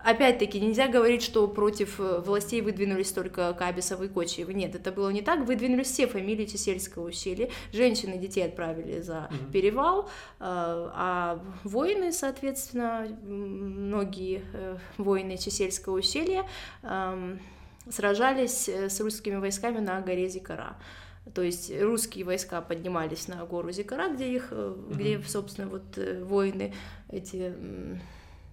опять-таки, 0.04 0.60
нельзя 0.60 0.88
говорить, 0.88 1.22
что 1.22 1.46
против 1.48 2.00
э, 2.00 2.20
властей 2.20 2.60
выдвинулись 2.60 3.12
только 3.12 3.52
Кабисов 3.54 4.00
и 4.02 4.08
Кочиевы. 4.08 4.54
Нет, 4.54 4.74
это 4.74 4.92
было 4.92 5.10
не 5.10 5.22
так. 5.22 5.40
Выдвинулись 5.46 5.88
все 5.88 6.06
фамилии 6.06 6.46
Чесельского 6.46 7.08
ущелья. 7.08 7.50
Женщины 7.72 8.14
и 8.14 8.18
детей 8.18 8.42
отправили 8.42 9.00
за 9.00 9.28
mm-hmm. 9.30 9.52
перевал, 9.52 10.04
э, 10.04 10.08
а 10.40 11.40
воины, 11.64 12.12
соответственно, 12.12 13.08
многие 13.22 14.42
э, 14.52 14.76
воины 14.98 15.36
Чесельского 15.36 15.98
ущелья 15.98 16.46
эм, 16.82 17.40
сражались 17.88 18.68
с 18.68 19.00
русскими 19.00 19.36
войсками 19.36 19.78
на 19.78 20.00
горе 20.00 20.28
Зикара. 20.28 20.76
То 21.34 21.42
есть 21.42 21.70
русские 21.80 22.24
войска 22.24 22.60
поднимались 22.60 23.28
на 23.28 23.44
гору 23.44 23.70
Зикара, 23.70 24.08
где 24.08 24.32
их, 24.32 24.50
mm-hmm. 24.50 24.94
где, 24.94 25.22
собственно, 25.22 25.68
вот 25.68 25.98
воины 26.24 26.74
эти 27.08 27.52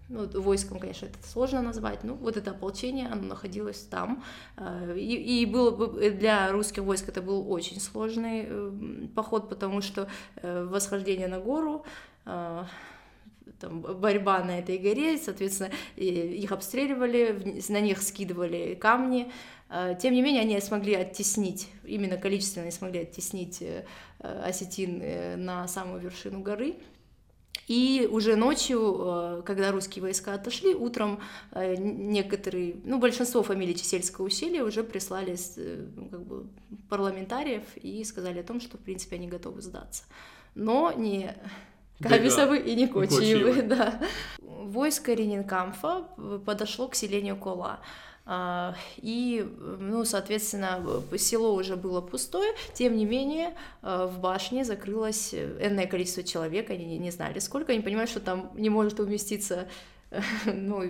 ну, 0.09 0.25
войском, 0.41 0.79
конечно, 0.79 1.05
это 1.05 1.27
сложно 1.27 1.61
назвать, 1.61 2.03
ну, 2.03 2.13
вот 2.15 2.37
это 2.37 2.51
ополчение, 2.51 3.07
оно 3.07 3.23
находилось 3.23 3.81
там, 3.81 4.23
э, 4.55 4.95
и, 4.97 5.41
и 5.41 5.45
было 5.45 5.71
бы 5.71 6.09
для 6.11 6.49
русских 6.51 6.83
войск 6.83 7.09
это 7.09 7.21
был 7.21 7.51
очень 7.51 7.81
сложный 7.81 8.45
э, 8.47 8.71
поход, 9.15 9.49
потому 9.49 9.81
что 9.81 10.07
э, 10.37 10.63
восхождение 10.63 11.27
на 11.27 11.39
гору, 11.39 11.85
там, 12.23 13.81
борьба 13.81 14.43
на 14.43 14.59
этой 14.59 14.77
горе, 14.77 15.17
соответственно, 15.17 15.71
их 15.95 16.51
обстреливали, 16.51 17.63
на 17.69 17.79
них 17.79 18.01
скидывали 18.01 18.75
камни, 18.75 19.31
тем 20.01 20.13
не 20.13 20.21
менее, 20.21 20.41
они 20.41 20.59
смогли 20.59 20.93
оттеснить, 20.95 21.69
именно 21.85 22.17
количественно 22.17 22.69
смогли 22.71 23.01
оттеснить 23.01 23.63
осетин 24.19 25.01
на 25.45 25.67
самую 25.69 26.01
вершину 26.01 26.41
горы, 26.41 26.75
и 27.67 28.07
уже 28.09 28.37
ночью, 28.37 28.95
э, 28.97 29.41
когда 29.45 29.71
русские 29.71 30.01
войска 30.01 30.33
отошли, 30.33 30.73
утром 30.73 31.19
э, 31.51 31.75
некоторые, 31.75 32.77
ну, 32.85 32.97
большинство 32.97 33.43
фамилий 33.43 33.75
Чесельского 33.75 34.25
ущелья 34.25 34.63
уже 34.63 34.83
прислали 34.83 35.35
э, 35.57 35.85
ну, 35.95 36.09
как 36.09 36.21
бы, 36.25 36.47
парламентариев 36.89 37.63
и 37.75 38.03
сказали 38.05 38.39
о 38.39 38.43
том, 38.43 38.61
что, 38.61 38.77
в 38.77 38.81
принципе, 38.81 39.17
они 39.17 39.27
готовы 39.27 39.61
сдаться. 39.61 40.03
Но 40.55 40.93
не 40.93 41.35
Кабисовы 41.99 42.59
и 42.59 42.75
не 42.75 42.87
Кочиевы, 42.87 43.61
да. 43.63 44.01
Войско 44.39 45.13
Ренинкамфа 45.13 46.07
подошло 46.45 46.87
к 46.87 46.95
селению 46.95 47.35
Кола. 47.35 47.81
А, 48.29 48.75
и, 48.97 49.49
ну, 49.79 50.03
соответственно, 50.03 50.83
село 51.17 51.53
уже 51.55 51.77
было 51.77 52.01
пустое, 52.01 52.51
тем 52.73 52.97
не 52.97 53.05
менее, 53.05 53.53
а, 53.81 54.05
в 54.05 54.19
башне 54.19 54.65
закрылось 54.65 55.33
энное 55.33 55.87
количество 55.87 56.23
человек, 56.23 56.69
они 56.69 56.97
не 56.97 57.09
знали 57.09 57.39
сколько, 57.39 57.71
они 57.71 57.81
понимают, 57.81 58.09
что 58.09 58.19
там 58.19 58.51
не 58.55 58.69
может 58.69 58.99
уместиться 58.99 59.69
ну, 60.45 60.83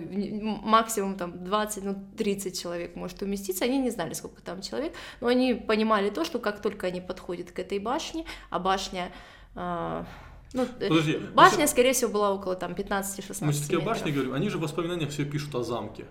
максимум 0.64 1.16
там 1.16 1.44
20, 1.44 1.84
ну, 1.84 1.96
30 2.16 2.60
человек 2.60 2.96
может 2.96 3.22
уместиться, 3.22 3.64
они 3.64 3.78
не 3.78 3.90
знали, 3.90 4.14
сколько 4.14 4.42
там 4.42 4.60
человек, 4.60 4.94
но 5.20 5.28
они 5.28 5.54
понимали 5.54 6.10
то, 6.10 6.24
что 6.24 6.40
как 6.40 6.60
только 6.60 6.88
они 6.88 7.00
подходят 7.00 7.52
к 7.52 7.58
этой 7.60 7.78
башне, 7.78 8.24
а 8.50 8.58
башня 8.58 9.12
а, 9.54 10.06
ну, 10.54 10.64
э, 10.64 10.88
Подожди, 10.88 11.18
башня, 11.34 11.62
мы... 11.62 11.66
скорее 11.68 11.92
всего, 11.92 12.10
была 12.10 12.32
около 12.32 12.56
там 12.56 12.72
15-16 12.72 13.44
Мы 13.44 13.52
все-таки 13.52 13.76
о 13.76 13.80
башне 13.80 14.10
говорим, 14.10 14.32
они 14.32 14.48
же 14.48 14.58
в 14.58 14.62
воспоминаниях 14.62 15.10
все 15.10 15.24
пишут 15.24 15.54
о 15.54 15.62
замке. 15.62 16.06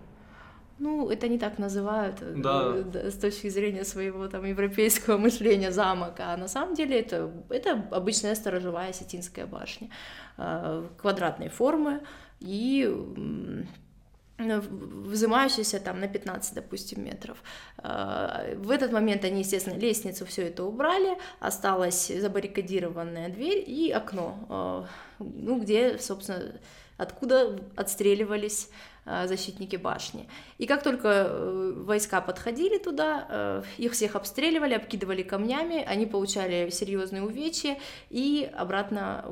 Ну, 0.79 1.09
это 1.09 1.27
не 1.27 1.39
так 1.39 1.57
называют 1.57 2.17
э, 2.21 2.33
да. 2.35 3.09
с 3.09 3.15
точки 3.15 3.49
зрения 3.49 3.83
своего 3.83 4.27
там 4.27 4.45
европейского 4.45 5.17
мышления 5.27 5.71
замок, 5.71 6.19
а 6.19 6.37
на 6.37 6.47
самом 6.47 6.75
деле 6.75 6.99
это, 6.99 7.31
это 7.49 7.87
обычная 7.91 8.35
сторожевая 8.35 8.89
осетинская 8.89 9.47
башня 9.47 9.89
э, 10.37 10.87
квадратной 10.97 11.49
формы 11.49 12.01
и 12.39 12.87
взымающаяся 14.37 15.79
там 15.79 15.99
на 15.99 16.07
15, 16.07 16.53
допустим, 16.53 17.03
метров. 17.03 17.41
Э, 17.79 18.55
в 18.57 18.69
этот 18.69 18.91
момент 18.91 19.25
они, 19.25 19.39
естественно, 19.39 19.79
лестницу 19.79 20.27
все 20.27 20.43
это 20.43 20.63
убрали, 20.63 21.17
осталась 21.39 22.07
забаррикадированная 22.07 23.29
дверь 23.29 23.63
и 23.67 23.91
окно, 23.91 24.85
ну, 25.17 25.59
где, 25.59 25.97
собственно, 25.97 26.53
откуда 26.97 27.59
отстреливались 27.75 28.69
э, 28.69 28.96
защитники 29.25 29.75
башни. 29.75 30.27
И 30.57 30.65
как 30.65 30.83
только 30.83 31.07
э, 31.07 31.73
войска 31.77 32.21
подходили 32.21 32.77
туда, 32.77 33.25
э, 33.29 33.63
их 33.77 33.93
всех 33.93 34.15
обстреливали, 34.15 34.73
обкидывали 34.73 35.23
камнями, 35.23 35.83
они 35.83 36.05
получали 36.05 36.69
серьезные 36.69 37.23
увечья 37.23 37.77
и 38.09 38.49
обратно 38.55 39.25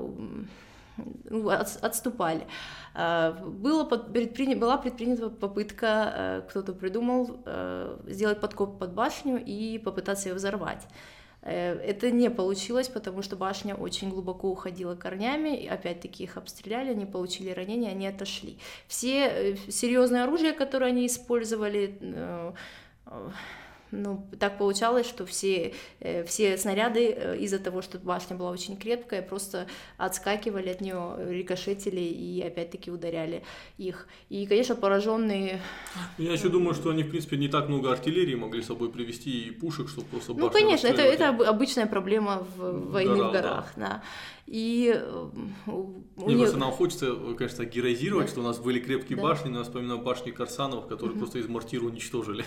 ну, 1.30 1.50
отступали. 1.50 2.48
Было 2.94 3.84
предпринято, 3.84 4.60
была 4.60 4.78
предпринята 4.78 5.30
попытка, 5.30 6.46
кто-то 6.50 6.72
придумал 6.72 7.38
сделать 8.08 8.40
подкоп 8.40 8.80
под 8.80 8.94
башню 8.94 9.44
и 9.46 9.78
попытаться 9.78 10.30
ее 10.30 10.36
взорвать. 10.36 10.88
Э, 11.46 11.74
это 11.76 12.12
не 12.12 12.30
получилось, 12.30 12.90
потому 12.90 13.22
что 13.22 13.36
башня 13.36 13.76
очень 13.76 14.10
глубоко 14.10 14.50
уходила 14.50 14.96
корнями, 14.96 15.56
и 15.56 15.68
опять-таки 15.68 16.24
их 16.24 16.38
обстреляли, 16.38 16.90
они 16.92 17.06
получили 17.06 17.52
ранения, 17.52 17.92
они 17.92 18.08
отошли. 18.08 18.58
Все 18.88 19.28
э, 19.28 19.56
серьезные 19.70 20.24
оружия, 20.24 20.54
которые 20.54 20.90
они 20.90 21.06
использовали, 21.06 21.98
э, 22.02 22.54
ну, 23.96 24.28
так 24.40 24.58
получалось, 24.58 25.08
что 25.08 25.26
все, 25.26 25.74
э, 26.00 26.24
все 26.26 26.58
снаряды 26.58 27.14
э, 27.16 27.38
из-за 27.38 27.60
того, 27.60 27.82
что 27.82 27.98
башня 27.98 28.36
была 28.36 28.52
очень 28.52 28.78
крепкая, 28.78 29.22
просто 29.22 29.68
отскакивали 29.98 30.70
от 30.70 30.82
нее, 30.82 31.16
рикошетили 31.30 32.02
и 32.02 32.42
опять-таки 32.42 32.92
ударяли 32.92 33.44
их. 33.78 34.08
И, 34.30 34.46
конечно, 34.46 34.76
пораженные... 34.76 35.62
Я 36.18 36.34
еще 36.34 36.50
думаю, 36.50 36.76
что 36.76 36.90
они, 36.90 37.04
в 37.04 37.10
принципе, 37.10 37.38
не 37.38 37.48
так 37.48 37.70
много 37.70 37.92
артиллерии 37.92 38.36
могли 38.36 38.62
с 38.62 38.68
собой 38.68 38.92
привезти 38.92 39.48
и 39.48 39.52
пушек, 39.52 39.90
чтобы 39.90 40.08
просто 40.08 40.34
Ну, 40.34 40.50
конечно, 40.50 40.88
это, 40.88 41.02
это 41.02 41.30
обычная 41.30 41.86
проблема 41.86 42.46
в 42.56 42.92
войны 42.92 43.24
в 43.24 43.32
горах, 43.32 43.74
да. 43.76 43.88
да. 43.88 44.04
И 44.46 44.94
э, 44.96 45.28
у 45.66 46.30
не, 46.30 46.36
просто 46.36 46.58
нам 46.58 46.72
хочется, 46.72 47.16
конечно, 47.36 47.66
героизировать, 47.66 48.28
да. 48.28 48.32
что 48.32 48.42
у 48.42 48.44
нас 48.44 48.60
были 48.60 48.80
крепкие 48.80 49.18
да. 49.18 49.24
башни, 49.24 49.50
но 49.50 49.60
я 49.60 49.64
вспоминаю 49.64 50.02
башни 50.02 50.30
Корсанов, 50.30 50.88
которые 50.88 51.14
угу. 51.14 51.20
просто 51.22 51.40
из 51.40 51.48
мортира 51.48 51.84
уничтожили. 51.84 52.46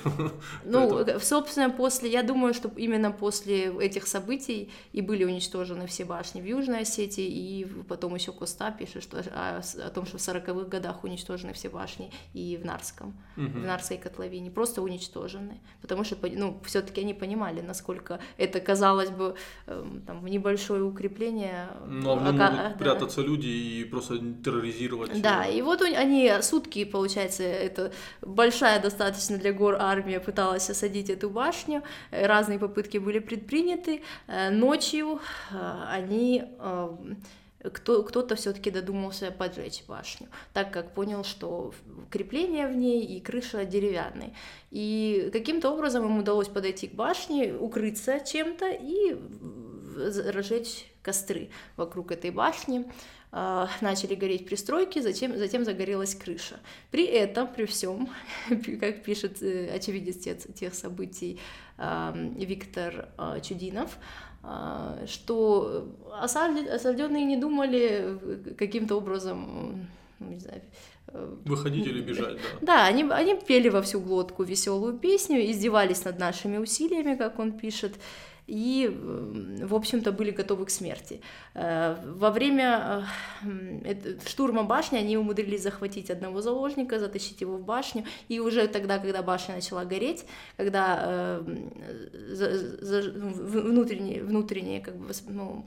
Ну, 0.64 0.90
Поэтому... 0.94 1.18
собственно, 1.38 1.70
после, 1.70 2.10
я 2.10 2.22
думаю, 2.22 2.52
что 2.52 2.68
именно 2.76 3.12
после 3.12 3.72
этих 3.78 4.08
событий 4.08 4.70
и 4.92 5.00
были 5.00 5.24
уничтожены 5.24 5.86
все 5.86 6.04
башни 6.04 6.40
в 6.40 6.44
Южной 6.44 6.80
Осетии, 6.80 7.26
и 7.26 7.64
потом 7.88 8.16
еще 8.16 8.32
Коста 8.32 8.72
пишет 8.72 9.02
что, 9.04 9.18
о, 9.18 9.60
о 9.60 9.90
том, 9.90 10.04
что 10.04 10.18
в 10.18 10.20
40-х 10.20 10.68
годах 10.68 11.04
уничтожены 11.04 11.52
все 11.52 11.68
башни 11.68 12.10
и 12.34 12.58
в 12.60 12.66
Нарском, 12.66 13.16
угу. 13.36 13.46
в 13.46 13.64
Нарской 13.64 13.98
котловине, 13.98 14.50
просто 14.50 14.82
уничтожены, 14.82 15.60
потому 15.80 16.02
что, 16.02 16.16
ну, 16.22 16.60
все-таки 16.64 17.02
они 17.02 17.14
понимали, 17.14 17.60
насколько 17.60 18.18
это, 18.36 18.58
казалось 18.58 19.10
бы, 19.10 19.36
эм, 19.66 20.02
там, 20.06 20.26
небольшое 20.26 20.82
укрепление 20.82 21.68
ну, 21.86 22.10
а 22.10 22.16
в 22.16 22.22
нем 22.24 22.36
могут 22.36 22.38
да. 22.38 22.74
прятаться 22.78 23.20
люди 23.20 23.46
и 23.46 23.84
просто 23.84 24.18
терроризировать. 24.44 25.22
Да, 25.22 25.46
и 25.46 25.62
вот 25.62 25.82
они 25.82 26.32
сутки, 26.42 26.84
получается, 26.84 27.44
это 27.44 27.92
большая 28.22 28.82
достаточно 28.82 29.38
для 29.38 29.52
гор 29.52 29.76
армия 29.78 30.18
пыталась 30.18 30.68
осадить 30.68 31.10
эту 31.18 31.30
башню, 31.30 31.82
разные 32.10 32.58
попытки 32.58 32.98
были 32.98 33.18
предприняты. 33.18 34.02
Э, 34.26 34.50
ночью 34.50 35.20
э, 35.50 35.84
они 35.90 36.44
э, 36.58 36.88
кто, 37.72 38.02
кто-то 38.02 38.36
все-таки 38.36 38.70
додумался 38.70 39.30
поджечь 39.30 39.82
башню, 39.86 40.28
так 40.52 40.72
как 40.72 40.94
понял, 40.94 41.24
что 41.24 41.74
крепление 42.10 42.68
в 42.68 42.76
ней 42.76 43.04
и 43.04 43.20
крыша 43.20 43.64
деревянные. 43.64 44.32
И 44.70 45.30
каким-то 45.32 45.70
образом 45.70 46.06
им 46.06 46.18
удалось 46.18 46.48
подойти 46.48 46.86
к 46.86 46.94
башне, 46.94 47.52
укрыться 47.52 48.20
чем-то 48.20 48.70
и 48.70 49.16
разжечь 50.32 50.86
костры 51.02 51.50
вокруг 51.76 52.12
этой 52.12 52.30
башни, 52.30 52.84
начали 53.30 54.14
гореть 54.14 54.46
пристройки, 54.46 55.00
затем, 55.00 55.36
затем 55.36 55.64
загорелась 55.64 56.14
крыша. 56.14 56.60
При 56.90 57.04
этом, 57.04 57.46
при 57.48 57.66
всем, 57.66 58.08
как 58.80 59.02
пишет 59.02 59.42
э, 59.42 59.70
очевидец 59.74 60.16
тех, 60.16 60.38
тех 60.54 60.74
событий 60.74 61.38
а, 61.76 62.14
Виктор 62.36 63.08
а, 63.16 63.40
Чудинов, 63.40 63.98
что 65.06 65.94
осажденные 66.20 67.24
не 67.24 67.36
думали 67.36 68.18
каким-то 68.56 68.96
образом, 68.96 69.88
не 70.20 70.38
знаю, 70.38 70.62
э, 71.08 71.36
Выходить 71.44 71.86
или 71.86 72.00
бежать, 72.00 72.36
да. 72.36 72.58
Да, 72.60 72.86
они, 72.86 73.04
они 73.10 73.34
пели 73.36 73.68
во 73.68 73.82
всю 73.82 74.00
глотку 74.00 74.42
веселую 74.44 74.94
песню, 74.98 75.50
издевались 75.50 76.04
над 76.04 76.18
нашими 76.18 76.56
усилиями, 76.56 77.16
как 77.16 77.38
он 77.38 77.52
пишет, 77.52 77.94
и, 78.48 78.88
в 79.62 79.74
общем-то, 79.74 80.10
были 80.10 80.30
готовы 80.30 80.64
к 80.64 80.70
смерти. 80.70 81.20
Э, 81.54 81.96
во 82.02 82.30
время 82.30 83.04
э, 83.44 84.18
штурма 84.26 84.64
башни 84.64 84.96
они 84.96 85.18
умудрились 85.18 85.62
захватить 85.62 86.10
одного 86.10 86.40
заложника, 86.40 86.98
затащить 86.98 87.42
его 87.42 87.58
в 87.58 87.64
башню, 87.64 88.04
и 88.28 88.40
уже 88.40 88.66
тогда, 88.66 88.98
когда 88.98 89.22
башня 89.22 89.56
начала 89.56 89.84
гореть, 89.84 90.24
когда 90.56 90.98
э, 91.04 91.42
ну, 93.14 93.30
внутренние, 93.30 94.24
внутренние 94.24 94.80
как 94.80 94.96
бы, 94.96 95.12
ну, 95.28 95.66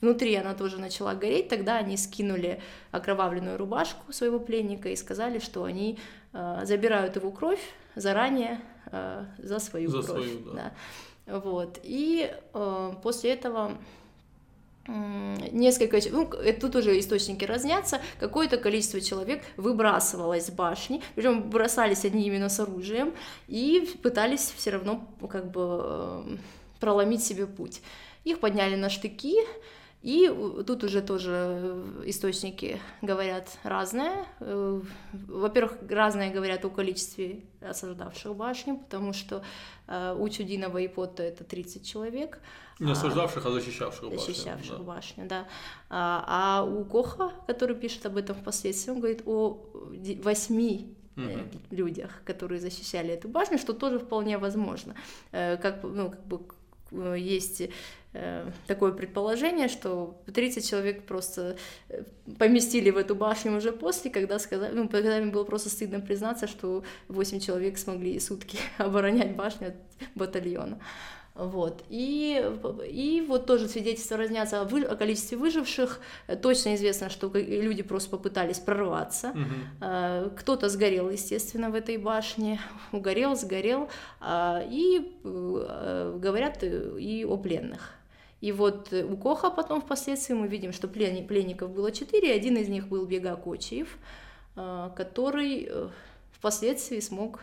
внутри 0.00 0.34
она 0.34 0.54
тоже 0.54 0.80
начала 0.80 1.14
гореть, 1.14 1.48
тогда 1.48 1.76
они 1.76 1.98
скинули 1.98 2.62
окровавленную 2.90 3.58
рубашку 3.58 4.12
своего 4.14 4.40
пленника 4.40 4.88
и 4.88 4.96
сказали, 4.96 5.38
что 5.38 5.64
они 5.64 5.98
забирают 6.62 7.14
его 7.16 7.30
кровь 7.30 7.60
заранее 7.94 8.60
за 9.38 9.58
свою 9.60 9.90
за 9.90 10.02
кровь. 10.02 10.24
Свою, 10.24 10.44
да. 10.46 10.52
Да. 10.54 10.72
Вот. 11.26 11.78
И 11.82 12.30
э, 12.52 12.92
после 13.02 13.32
этого 13.32 13.78
несколько, 14.86 15.98
ну, 16.10 16.30
тут 16.60 16.76
уже 16.76 16.98
источники 16.98 17.44
разнятся, 17.44 18.02
какое-то 18.20 18.58
количество 18.58 19.00
человек 19.00 19.42
выбрасывалось 19.56 20.46
с 20.46 20.50
башни, 20.50 21.02
причем 21.14 21.48
бросались 21.48 22.04
они 22.04 22.26
именно 22.26 22.50
с 22.50 22.60
оружием 22.60 23.14
и 23.48 23.88
пытались 24.02 24.52
все 24.56 24.72
равно 24.72 25.08
как 25.30 25.50
бы 25.50 25.80
э, 25.82 26.36
проломить 26.80 27.24
себе 27.24 27.46
путь. 27.46 27.80
Их 28.24 28.40
подняли 28.40 28.76
на 28.76 28.90
штыки, 28.90 29.36
и 30.04 30.28
тут 30.66 30.84
уже 30.84 31.00
тоже 31.00 31.82
источники 32.04 32.78
говорят 33.00 33.48
разное. 33.62 34.26
Э, 34.38 34.82
во-первых, 35.12 35.78
разное 35.88 36.30
говорят 36.30 36.62
о 36.66 36.68
количестве 36.68 37.40
осаждавших 37.62 38.36
башню, 38.36 38.76
потому 38.76 39.14
что 39.14 39.42
э, 39.86 40.14
у 40.18 40.28
Чудинова 40.28 40.76
и 40.76 40.88
Потта 40.88 41.22
это 41.22 41.42
30 41.42 41.86
человек. 41.86 42.38
Не 42.80 42.92
осаждавших, 42.92 43.46
а 43.46 43.50
защищавших 43.50 44.10
башню. 44.10 44.18
Защищавших 44.18 44.76
да. 44.76 44.82
башню, 44.84 45.26
да. 45.26 45.48
А, 45.88 46.60
а 46.60 46.64
у 46.64 46.84
Коха, 46.84 47.32
который 47.46 47.74
пишет 47.74 48.04
об 48.04 48.18
этом 48.18 48.36
впоследствии, 48.36 48.90
он 48.90 48.98
говорит 48.98 49.22
о 49.24 49.58
восьми 50.22 50.98
угу. 51.16 51.48
людях, 51.70 52.10
которые 52.26 52.60
защищали 52.60 53.14
эту 53.14 53.28
башню, 53.28 53.56
что 53.56 53.72
тоже 53.72 53.98
вполне 53.98 54.36
возможно. 54.36 54.94
Как, 55.30 55.82
ну, 55.82 56.10
как 56.10 56.26
бы 56.26 56.40
есть 56.90 57.62
Э, 58.16 58.48
такое 58.68 58.92
предположение, 58.92 59.66
что 59.66 60.22
30 60.32 60.68
человек 60.68 61.02
просто 61.04 61.56
э, 61.88 62.04
поместили 62.38 62.90
в 62.90 62.96
эту 62.96 63.16
башню 63.16 63.56
уже 63.56 63.72
после, 63.72 64.08
когда 64.08 64.38
сказали, 64.38 64.72
ну, 64.72 64.88
когда 64.88 65.18
им 65.18 65.32
было 65.32 65.42
просто 65.42 65.68
стыдно 65.68 65.98
признаться, 65.98 66.46
что 66.46 66.84
8 67.08 67.40
человек 67.40 67.76
смогли 67.76 68.20
сутки 68.20 68.56
оборонять 68.78 69.34
башню 69.34 69.68
от 69.68 69.74
батальона. 70.14 70.78
Вот. 71.34 71.82
И, 71.88 72.40
и 72.88 73.24
вот 73.26 73.46
тоже 73.46 73.66
свидетельства 73.66 74.16
разнятся 74.16 74.60
о, 74.60 74.64
вы, 74.64 74.82
о 74.82 74.94
количестве 74.94 75.36
выживших. 75.36 76.00
Точно 76.42 76.76
известно, 76.76 77.10
что 77.10 77.28
люди 77.34 77.82
просто 77.82 78.10
попытались 78.10 78.60
прорваться. 78.60 79.30
Угу. 79.30 80.30
Кто-то 80.36 80.68
сгорел, 80.68 81.10
естественно, 81.10 81.70
в 81.70 81.74
этой 81.74 81.96
башне. 81.96 82.60
Угорел, 82.92 83.34
сгорел. 83.34 83.88
А, 84.20 84.62
и 84.64 85.12
э, 85.24 86.18
говорят 86.20 86.62
и 86.62 87.26
о 87.28 87.36
пленных. 87.36 87.94
И 88.44 88.52
вот 88.52 88.92
э, 88.92 89.02
у 89.02 89.16
Коха 89.16 89.48
потом 89.48 89.80
впоследствии 89.80 90.34
мы 90.34 90.48
видим, 90.48 90.74
что 90.74 90.86
плен, 90.86 91.26
пленников 91.26 91.70
было 91.70 91.90
четыре, 91.90 92.34
один 92.34 92.58
из 92.58 92.68
них 92.68 92.88
был 92.88 93.06
Бега 93.06 93.36
Кочиев, 93.36 93.96
э, 94.54 94.90
который 94.94 95.66
э, 95.68 95.88
впоследствии 96.32 97.00
смог 97.00 97.40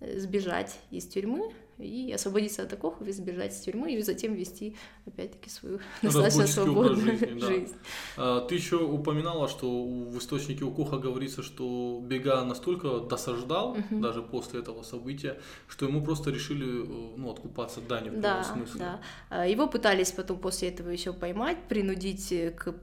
сбежать 0.00 0.78
из 0.90 1.06
тюрьмы 1.06 1.50
и 1.78 2.12
освободиться 2.12 2.62
от 2.62 2.72
окопов, 2.72 3.06
избежать 3.08 3.52
из 3.52 3.60
тюрьмы 3.60 3.94
и 3.94 4.02
затем 4.02 4.34
вести, 4.34 4.76
опять-таки, 5.06 5.50
свою 5.50 5.80
достаточно 6.02 6.46
свободную 6.46 7.18
жизнь. 7.40 7.74
Да. 8.16 8.40
Ты 8.40 8.54
еще 8.54 8.76
упоминала, 8.76 9.48
что 9.48 9.84
в 9.84 10.18
источнике 10.18 10.64
Укоха 10.64 10.98
говорится, 10.98 11.42
что 11.42 12.00
Бега 12.02 12.44
настолько 12.44 13.00
досаждал, 13.00 13.72
угу. 13.72 14.00
даже 14.00 14.22
после 14.22 14.60
этого 14.60 14.82
события, 14.82 15.38
что 15.68 15.86
ему 15.86 16.02
просто 16.02 16.30
решили 16.30 16.84
э, 16.84 17.14
ну, 17.16 17.30
откупаться 17.30 17.80
дани 17.80 18.10
в 18.10 18.20
да, 18.20 18.44
смысле. 18.44 18.78
Да. 18.78 19.00
А, 19.30 19.46
его 19.46 19.66
пытались 19.66 20.12
потом 20.12 20.38
после 20.38 20.68
этого 20.68 20.90
еще 20.90 21.12
поймать, 21.12 21.58
принудить 21.68 22.28
к 22.56 22.74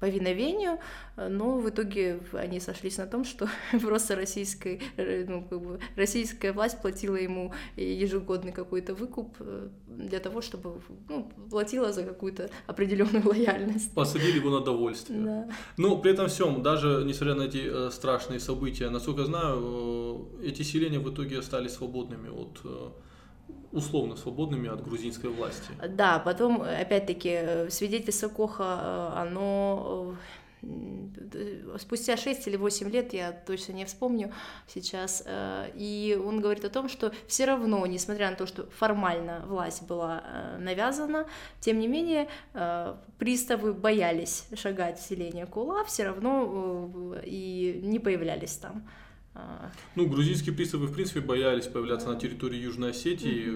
повиновению, 0.00 0.78
но 1.16 1.58
в 1.58 1.68
итоге 1.68 2.20
они 2.32 2.60
сошлись 2.60 2.98
на 2.98 3.06
том, 3.06 3.24
что 3.24 3.48
просто 3.82 4.14
российская, 4.14 4.80
э, 4.96 5.24
ну, 5.28 5.42
как 5.42 5.60
бы, 5.60 5.80
российская 5.96 6.52
власть 6.52 6.80
платила 6.80 7.16
ему 7.16 7.52
ежегодный 7.76 8.52
какой-то 8.52 8.94
выкуп 8.94 9.36
э, 9.40 9.68
для 9.88 10.20
того, 10.20 10.40
чтобы 10.40 10.80
ну, 11.08 11.30
платила 11.50 11.92
за 11.92 12.04
какую-то 12.04 12.48
определенную 12.66 13.26
лояльность. 13.28 13.92
Посадили 13.94 14.36
его 14.36 14.50
на 14.50 14.64
довольствие. 14.64 15.20
Да. 15.20 15.48
Ну, 15.76 15.98
при 15.98 16.12
этом 16.12 16.28
всем, 16.28 16.62
даже 16.62 17.02
несмотря 17.04 17.34
на 17.34 17.42
эти 17.42 17.62
э, 17.64 17.90
страшные 17.90 18.40
события, 18.40 18.90
насколько 18.90 19.24
знаю, 19.24 20.28
э, 20.42 20.48
эти 20.48 20.62
селения 20.62 21.00
в 21.00 21.12
итоге 21.12 21.38
остались 21.38 21.72
свободными 21.72 22.28
от 22.28 22.60
условно 23.72 24.16
свободными 24.16 24.68
от 24.68 24.82
грузинской 24.82 25.30
власти. 25.30 25.72
Да, 25.88 26.18
потом, 26.18 26.62
опять-таки, 26.62 27.30
э, 27.30 27.70
свидетельство 27.70 28.28
Коха, 28.28 29.12
э, 29.14 29.20
оно 29.20 30.16
спустя 31.78 32.16
6 32.16 32.48
или 32.48 32.56
8 32.56 32.90
лет, 32.90 33.12
я 33.12 33.32
точно 33.32 33.72
не 33.72 33.84
вспомню 33.84 34.32
сейчас, 34.66 35.22
э, 35.24 35.70
и 35.74 36.20
он 36.22 36.40
говорит 36.40 36.64
о 36.64 36.70
том, 36.70 36.88
что 36.88 37.12
все 37.26 37.44
равно, 37.44 37.84
несмотря 37.86 38.30
на 38.30 38.36
то, 38.36 38.46
что 38.46 38.66
формально 38.70 39.44
власть 39.46 39.86
была 39.86 40.22
э, 40.24 40.58
навязана, 40.58 41.26
тем 41.60 41.78
не 41.78 41.86
менее 41.86 42.28
э, 42.54 42.96
приставы 43.18 43.72
боялись 43.72 44.46
шагать 44.54 44.98
в 44.98 45.06
селение 45.06 45.46
Кула, 45.46 45.84
все 45.84 46.04
равно 46.04 47.14
и 47.24 47.80
не 47.82 47.98
появлялись 47.98 48.56
там. 48.56 48.88
Ну, 49.94 50.06
грузинские 50.08 50.54
приставы, 50.54 50.86
в 50.86 50.92
принципе, 50.92 51.20
боялись 51.20 51.66
появляться 51.66 52.08
на 52.08 52.18
территории 52.18 52.58
Южной 52.58 52.90
Осетии. 52.90 53.52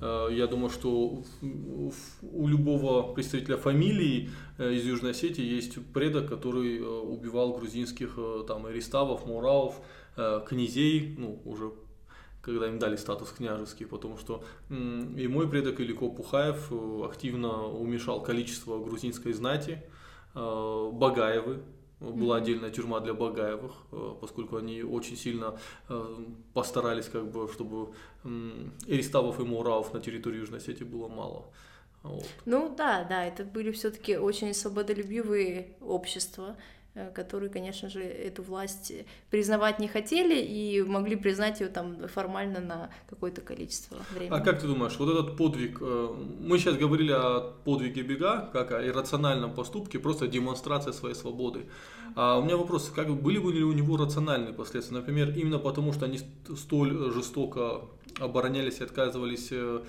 Э, 0.00 0.28
Я 0.30 0.46
думаю, 0.46 0.70
что 0.70 1.22
у 1.40 2.48
любого 2.48 3.12
представителя 3.14 3.56
фамилии 3.56 4.30
э, 4.58 4.72
из 4.72 4.84
Южной 4.84 5.12
Осетии 5.12 5.44
есть 5.44 5.78
предок, 5.92 6.28
который 6.28 6.78
э, 6.78 6.82
убивал 6.82 7.54
грузинских 7.54 8.18
там 8.46 8.66
ареставов, 8.66 9.26
муралов, 9.26 9.80
князей, 10.48 11.14
ну, 11.16 11.40
уже 11.44 11.72
когда 12.42 12.66
им 12.66 12.78
дали 12.78 12.96
статус 12.96 13.30
княжеский, 13.30 13.86
потому 13.86 14.16
что 14.18 14.42
и 14.70 15.28
мой 15.28 15.48
предок 15.48 15.80
Илико 15.80 16.08
Пухаев 16.08 16.72
активно 17.04 17.66
уменьшал 17.66 18.22
количество 18.22 18.82
грузинской 18.82 19.32
знати, 19.32 19.82
Багаевы, 20.34 21.60
была 22.00 22.36
отдельная 22.36 22.70
тюрьма 22.70 23.00
для 23.00 23.14
Багаевых, 23.14 23.72
э, 23.92 24.14
поскольку 24.20 24.56
они 24.56 24.82
очень 24.82 25.16
сильно 25.16 25.58
э, 25.88 26.16
постарались, 26.54 27.08
как 27.08 27.30
бы, 27.30 27.48
чтобы 27.52 27.92
эриставов 28.86 29.40
и 29.40 29.44
муралов 29.44 29.92
на 29.94 30.00
территории 30.00 30.38
Южной 30.38 30.58
Осетии 30.58 30.84
было 30.84 31.08
мало. 31.08 31.46
Вот. 32.02 32.26
Ну 32.44 32.74
да, 32.76 33.04
да, 33.04 33.24
это 33.24 33.44
были 33.44 33.72
все-таки 33.72 34.16
очень 34.16 34.54
свободолюбивые 34.54 35.76
общества, 35.80 36.56
которые, 37.14 37.50
конечно 37.50 37.88
же, 37.88 38.02
эту 38.02 38.42
власть 38.42 38.92
признавать 39.30 39.78
не 39.78 39.88
хотели 39.88 40.40
и 40.40 40.82
могли 40.82 41.16
признать 41.16 41.60
ее 41.60 41.68
там 41.68 42.08
формально 42.08 42.60
на 42.60 42.90
какое-то 43.08 43.40
количество 43.40 43.98
времени. 44.12 44.34
А 44.34 44.40
как 44.40 44.60
ты 44.60 44.66
думаешь, 44.66 44.98
вот 44.98 45.08
этот 45.08 45.36
подвиг, 45.36 45.78
э, 45.80 46.08
мы 46.40 46.58
сейчас 46.58 46.76
говорили 46.76 47.12
о 47.12 47.52
подвиге 47.64 48.02
бега, 48.02 48.50
как 48.52 48.72
о 48.72 48.86
иррациональном 48.86 49.54
поступке, 49.54 49.98
просто 49.98 50.26
демонстрация 50.26 50.92
своей 50.92 51.14
свободы. 51.14 51.66
А 52.16 52.38
у 52.38 52.42
меня 52.42 52.56
вопрос, 52.56 52.90
как 52.94 53.08
были 53.10 53.38
бы 53.38 53.52
ли 53.52 53.62
у 53.62 53.72
него 53.72 53.96
рациональные 53.96 54.52
последствия? 54.52 54.96
Например, 54.98 55.30
именно 55.30 55.58
потому, 55.58 55.92
что 55.92 56.06
они 56.06 56.18
ст- 56.18 56.58
столь 56.58 57.12
жестоко 57.12 57.82
оборонялись 58.18 58.80
и 58.80 58.84
отказывались 58.84 59.48
э, 59.52 59.80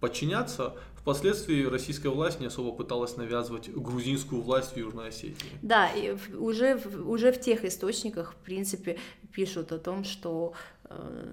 подчиняться, 0.00 0.74
впоследствии 1.04 1.66
российская 1.66 2.08
власть 2.08 2.40
не 2.40 2.46
особо 2.46 2.74
пыталась 2.74 3.18
навязывать 3.18 3.68
грузинскую 3.68 4.40
власть 4.40 4.72
в 4.72 4.76
Южной 4.78 5.08
Осетии. 5.08 5.50
Да, 5.60 5.90
и 5.90 6.16
уже, 6.34 6.76
уже 7.04 7.30
в 7.30 7.38
тех 7.38 7.62
источниках, 7.66 8.32
в 8.32 8.36
принципе, 8.36 8.98
пишут 9.30 9.70
о 9.72 9.78
том, 9.78 10.04
что 10.04 10.54
э, 10.84 11.32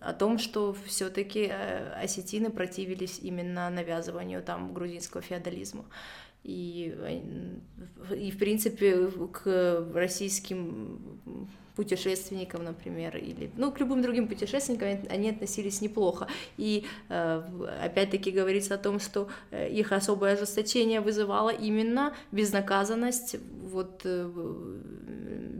о 0.00 0.12
том, 0.12 0.38
что 0.38 0.76
все-таки 0.86 1.46
осетины 1.46 2.50
противились 2.50 3.18
именно 3.20 3.68
навязыванию 3.68 4.44
там 4.44 4.72
грузинского 4.72 5.22
феодализма. 5.22 5.86
И, 6.44 6.94
э, 6.96 8.14
и 8.14 8.30
в 8.30 8.38
принципе 8.38 9.10
к 9.32 9.88
российским 9.92 11.50
путешественникам, 11.76 12.62
например, 12.64 13.16
или 13.16 13.50
ну, 13.56 13.72
к 13.72 13.80
любым 13.80 14.00
другим 14.02 14.28
путешественникам 14.28 14.88
они 15.10 15.30
относились 15.30 15.80
неплохо. 15.80 16.28
И 16.56 16.84
э, 17.08 17.42
опять-таки 17.82 18.30
говорится 18.30 18.74
о 18.74 18.78
том, 18.78 19.00
что 19.00 19.28
э, 19.50 19.68
их 19.70 19.90
особое 19.92 20.34
ожесточение 20.34 21.00
вызывало 21.00 21.50
именно 21.50 22.14
безнаказанность, 22.32 23.36
вот 23.72 24.02
э, 24.04 24.30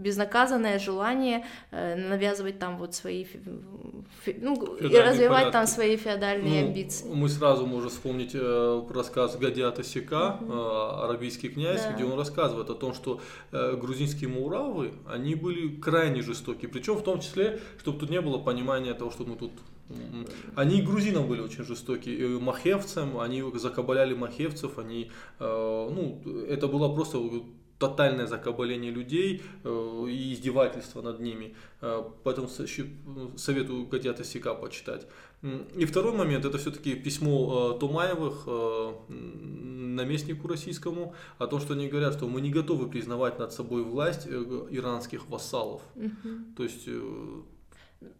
безнаказанное 0.04 0.78
желание 0.78 1.44
навязывать 1.72 2.58
там 2.58 2.76
вот 2.78 2.94
свои, 2.94 3.24
ну, 4.40 4.76
и 4.76 4.96
развивать 4.98 5.44
там 5.44 5.52
порядки. 5.52 5.70
свои 5.74 5.96
феодальные 5.96 6.60
Ну, 6.62 6.68
амбиции. 6.68 7.06
Мы 7.08 7.28
сразу 7.28 7.66
можем 7.66 7.90
вспомнить 7.90 8.34
рассказ 8.90 9.36
Гадиата 9.36 9.82
Сека, 9.82 10.38
э, 10.40 11.04
арабийский 11.04 11.48
князь, 11.48 11.82
Да. 11.82 11.92
где 11.92 12.04
он 12.04 12.18
рассказывает 12.18 12.70
о 12.70 12.74
том, 12.74 12.94
что 12.94 13.20
грузинские 13.50 14.28
муравы, 14.28 14.92
они 15.06 15.34
были 15.34 15.74
крайне 15.80 16.03
жестоки. 16.22 16.66
Причем 16.66 16.94
в 16.94 17.02
том 17.02 17.20
числе, 17.20 17.60
чтобы 17.78 17.98
тут 17.98 18.10
не 18.10 18.20
было 18.20 18.38
понимания 18.38 18.94
того, 18.94 19.10
что 19.10 19.24
мы 19.24 19.36
тут... 19.36 19.52
Они 20.54 20.78
и 20.78 20.82
грузинам 20.82 21.28
были 21.28 21.40
очень 21.40 21.64
жестоки, 21.64 22.08
и 22.08 22.26
махевцам, 22.26 23.18
они 23.18 23.44
закабаляли 23.54 24.14
махевцев, 24.14 24.78
они, 24.78 25.10
э, 25.38 25.90
ну, 25.94 26.22
это 26.48 26.68
было 26.68 26.88
просто 26.94 27.18
тотальное 27.78 28.26
закабаление 28.26 28.90
людей 28.90 29.42
э, 29.64 30.06
и 30.08 30.34
издевательство 30.34 31.02
над 31.02 31.20
ними. 31.20 31.54
Э, 31.80 32.02
поэтому 32.22 32.48
советую 33.36 33.86
Гадята 33.86 34.24
Сика 34.24 34.54
почитать. 34.54 35.06
И 35.76 35.84
второй 35.84 36.12
момент, 36.12 36.44
это 36.44 36.56
все-таки 36.56 36.94
письмо 36.94 37.74
э, 37.74 37.78
Тумаевых 37.78 38.44
э, 38.46 38.92
наместнику 39.08 40.48
российскому 40.48 41.14
о 41.38 41.46
том, 41.46 41.60
что 41.60 41.74
они 41.74 41.88
говорят, 41.88 42.14
что 42.14 42.28
мы 42.28 42.40
не 42.40 42.50
готовы 42.50 42.88
признавать 42.88 43.38
над 43.38 43.52
собой 43.52 43.82
власть 43.82 44.26
иранских 44.26 45.28
вассалов. 45.28 45.82
Мгм. 45.94 46.54
То 46.56 46.62
есть 46.62 46.88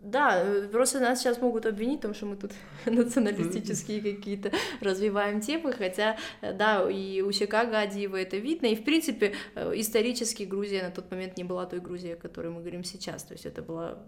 Да, 0.01 0.39
э, 0.43 0.69
просто 0.69 1.01
нас 1.01 1.21
сейчас 1.21 1.41
могут 1.41 1.67
обвинить 1.67 2.01
в 2.01 2.03
том, 2.03 2.15
что 2.15 2.27
мы 2.27 2.37
тут 2.37 2.53
националистические 2.87 4.01
какие-то 4.01 4.51
развиваем 4.81 5.41
темы, 5.41 5.73
хотя, 5.73 6.17
э, 6.43 6.53
да, 6.53 6.91
и 6.91 7.23
у 7.23 7.33
Щека 7.33 7.65
Гадиева 7.65 8.17
это 8.17 8.37
видно, 8.37 8.67
и, 8.67 8.77
в 8.77 8.85
принципе, 8.85 9.35
э, 9.55 9.73
исторически 9.77 10.43
Грузия 10.43 10.83
на 10.83 10.91
тот 10.91 11.11
момент 11.11 11.37
не 11.39 11.45
была 11.45 11.65
той 11.67 11.81
Грузией, 11.81 12.15
о 12.15 12.17
которой 12.17 12.49
мы 12.51 12.61
говорим 12.61 12.85
сейчас, 12.85 13.25
то 13.25 13.33
есть 13.33 13.47
это 13.47 13.63
было 13.63 13.99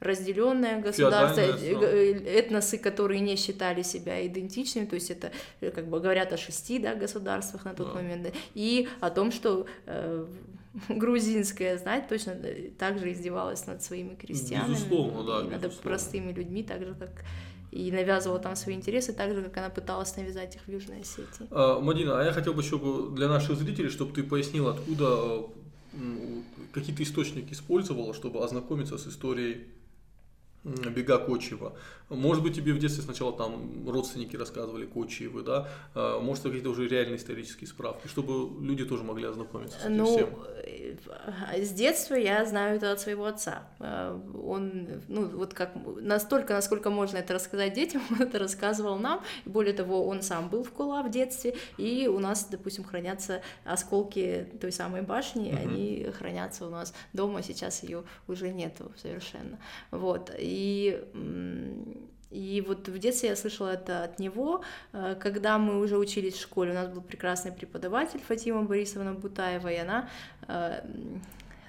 разделенное 0.00 0.80
государство, 0.80 1.40
этносы, 1.40 2.78
которые 2.78 3.20
не 3.20 3.36
считали 3.36 3.82
себя 3.82 4.24
идентичными, 4.26 4.86
то 4.86 4.94
есть 4.94 5.10
это, 5.10 5.32
как 5.60 5.88
бы 5.88 6.00
говорят 6.00 6.32
о 6.32 6.36
шести, 6.36 6.78
да, 6.78 6.94
государствах 6.94 7.64
на 7.64 7.74
тот 7.74 7.88
Да. 7.88 7.94
момент, 7.94 8.32
и 8.54 8.88
о 9.00 9.10
том, 9.10 9.32
что 9.32 9.66
грузинская 10.88 11.78
знать 11.78 12.08
точно 12.08 12.30
э, 12.42 12.70
так 12.78 12.98
же 12.98 13.12
издевалась 13.12 13.66
над 13.66 13.82
своими 13.82 14.14
крестьянами, 14.14 14.72
Безусловно, 14.74 15.24
да, 15.24 15.42
над 15.42 15.50
безусловно. 15.62 15.82
простыми 15.82 16.32
людьми, 16.32 16.62
так 16.62 16.84
же, 16.84 16.94
как 16.98 17.24
и 17.70 17.90
навязывала 17.90 18.38
там 18.38 18.54
свои 18.56 18.74
интересы, 18.74 19.12
так 19.12 19.34
же, 19.34 19.42
как 19.42 19.56
она 19.56 19.68
пыталась 19.68 20.16
навязать 20.16 20.54
их 20.56 20.62
в 20.66 20.68
Южной 20.70 21.00
Осетии. 21.00 21.46
А, 21.50 21.80
Мадина, 21.80 22.20
а 22.20 22.24
я 22.24 22.32
хотел 22.32 22.54
бы 22.54 22.62
еще 22.62 22.78
для 23.16 23.28
наших 23.28 23.56
зрителей, 23.58 23.88
чтобы 23.88 24.12
ты 24.14 24.22
пояснила, 24.22 24.72
откуда 24.72 25.44
м, 25.94 26.44
какие 26.72 26.94
ты 26.94 27.02
источники 27.02 27.52
использовала, 27.52 28.14
чтобы 28.14 28.44
ознакомиться 28.44 28.96
с 28.98 29.06
историей 29.08 29.64
бега 30.64 31.18
Кочева. 31.18 31.76
Может 32.10 32.42
быть, 32.42 32.54
тебе 32.54 32.72
в 32.72 32.78
детстве 32.78 33.02
сначала 33.02 33.32
там 33.32 33.88
родственники 33.88 34.36
рассказывали 34.36 34.86
Кочевы, 34.86 35.42
да? 35.42 35.68
А, 35.94 36.20
Может, 36.20 36.44
какие-то 36.44 36.70
уже 36.70 36.86
реальные 36.88 37.16
исторические 37.16 37.66
справки, 37.68 38.08
чтобы 38.08 38.62
люди 38.64 38.84
тоже 38.84 39.02
могли 39.04 39.26
ознакомиться 39.26 39.78
с 39.78 39.82
этим 39.84 39.96
Ну, 39.96 40.04
всем. 40.06 40.28
э, 40.64 41.62
с 41.62 41.70
детства 41.70 42.14
я 42.14 42.44
знаю 42.44 42.76
это 42.76 42.92
от 42.92 43.00
своего 43.00 43.24
отца. 43.24 43.62
Э, 43.80 44.18
Он, 44.42 44.86
ну, 45.08 45.26
вот 45.28 45.54
как 45.54 45.72
настолько, 46.00 46.52
насколько 46.54 46.90
можно 46.90 47.18
это 47.18 47.34
рассказать 47.34 47.72
детям, 47.74 48.02
он 48.10 48.22
это 48.22 48.38
рассказывал 48.38 48.98
нам. 48.98 49.22
Более 49.46 49.72
того, 49.74 50.06
он 50.06 50.22
сам 50.22 50.48
был 50.50 50.62
в 50.62 50.70
Кула 50.70 51.02
в 51.02 51.10
детстве, 51.10 51.56
и 51.78 52.06
у 52.06 52.18
нас, 52.20 52.46
допустим, 52.50 52.84
хранятся 52.84 53.40
осколки 53.64 54.46
той 54.60 54.72
самой 54.72 55.02
башни, 55.02 55.50
Мгм. 55.52 55.58
они 55.62 56.06
хранятся 56.18 56.66
у 56.66 56.70
нас 56.70 56.94
дома, 57.12 57.42
сейчас 57.42 57.82
ее 57.82 58.04
уже 58.28 58.50
нету 58.52 58.92
совершенно. 58.96 59.58
Вот, 59.90 60.30
и 60.38 60.53
м, 61.14 62.08
и 62.30 62.62
вот 62.66 62.88
в 62.88 62.98
детстве 62.98 63.28
я 63.28 63.36
слышала 63.36 63.68
это 63.74 64.04
от 64.04 64.18
него. 64.18 64.62
Э, 64.92 65.14
Когда 65.20 65.58
мы 65.58 65.78
уже 65.80 65.96
учились 65.96 66.34
в 66.34 66.40
школе, 66.40 66.72
у 66.72 66.74
нас 66.74 66.88
был 66.88 67.00
прекрасный 67.02 67.52
преподаватель 67.52 68.20
Фатима 68.20 68.62
Борисовна 68.62 69.14
Бутаева, 69.14 69.68
и 69.68 69.76
она 69.76 70.08
э, 70.48 70.80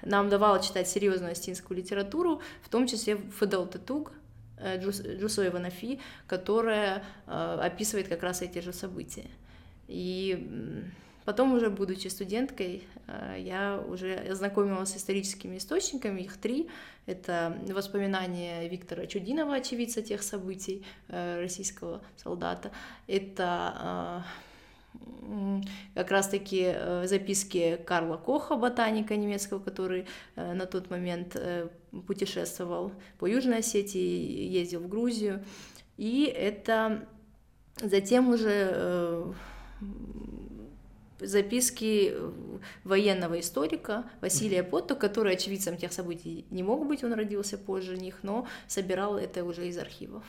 нам 0.02 0.28
давала 0.28 0.60
читать 0.60 0.88
серьезную 0.88 1.32
астинскую 1.32 1.78
литературу, 1.78 2.40
в 2.62 2.68
том 2.68 2.86
числе 2.86 3.16
Федел 3.40 3.66
Тетуг, 3.66 4.12
э, 4.58 4.78
Джус- 4.80 5.02
Джусоева 5.20 5.58
Нафи, 5.58 6.00
которая 6.26 7.02
описывает 7.26 8.08
как 8.08 8.22
раз 8.22 8.42
эти 8.42 8.60
же 8.60 8.72
события. 8.72 9.30
И 9.88 10.82
потом 11.26 11.52
уже, 11.54 11.68
будучи 11.70 12.08
студенткой, 12.08 12.84
э, 13.08 13.36
я 13.40 13.84
уже 13.86 14.14
ознакомилась 14.14 14.90
с 14.90 14.96
историческими 14.96 15.58
источниками, 15.58 16.22
их 16.22 16.36
три. 16.38 16.70
Это 17.04 17.58
воспоминания 17.68 18.68
Виктора 18.68 19.06
Чудинова, 19.06 19.56
очевидца 19.56 20.02
тех 20.02 20.22
событий, 20.22 20.84
э, 21.08 21.40
российского 21.40 22.00
солдата. 22.16 22.70
Это 23.08 24.24
э, 24.94 25.60
как 25.94 26.10
раз-таки 26.12 26.74
записки 27.04 27.78
Карла 27.84 28.16
Коха, 28.16 28.56
ботаника 28.56 29.16
немецкого, 29.16 29.58
который 29.58 30.06
на 30.36 30.64
тот 30.64 30.88
момент 30.88 31.36
путешествовал 32.06 32.92
по 33.18 33.26
Южной 33.26 33.58
Осетии, 33.58 34.46
ездил 34.48 34.80
в 34.80 34.88
Грузию. 34.88 35.44
И 35.98 36.24
это 36.24 37.06
затем 37.82 38.30
уже 38.30 39.34
записки 41.20 42.10
э, 42.12 42.30
военного 42.84 43.40
историка 43.40 44.04
Василия 44.20 44.62
Потто, 44.62 44.94
который 44.94 45.34
очевидцем 45.34 45.76
тех 45.76 45.92
событий 45.92 46.44
не 46.50 46.62
мог 46.62 46.86
быть, 46.86 47.04
он 47.04 47.14
родился 47.14 47.58
позже 47.58 47.96
них, 47.96 48.18
но 48.22 48.46
собирал 48.66 49.16
это 49.16 49.44
уже 49.44 49.68
из 49.68 49.78
архивов. 49.78 50.24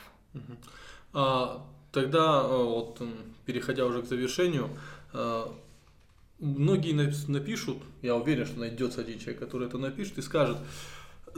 А, 1.12 1.66
тогда, 1.92 2.42
э, 2.44 2.64
вот, 2.64 3.02
переходя 3.46 3.86
уже 3.86 4.02
к 4.02 4.06
завершению, 4.06 4.70
э, 5.12 5.46
многие 6.38 6.94
нап- 6.94 7.30
напишут, 7.30 7.78
я 8.02 8.14
уверен, 8.14 8.46
что 8.46 8.60
найдется 8.60 9.00
один 9.00 9.18
человек, 9.18 9.40
который 9.40 9.68
это 9.68 9.78
напишет 9.78 10.18
и 10.18 10.22
скажет, 10.22 10.58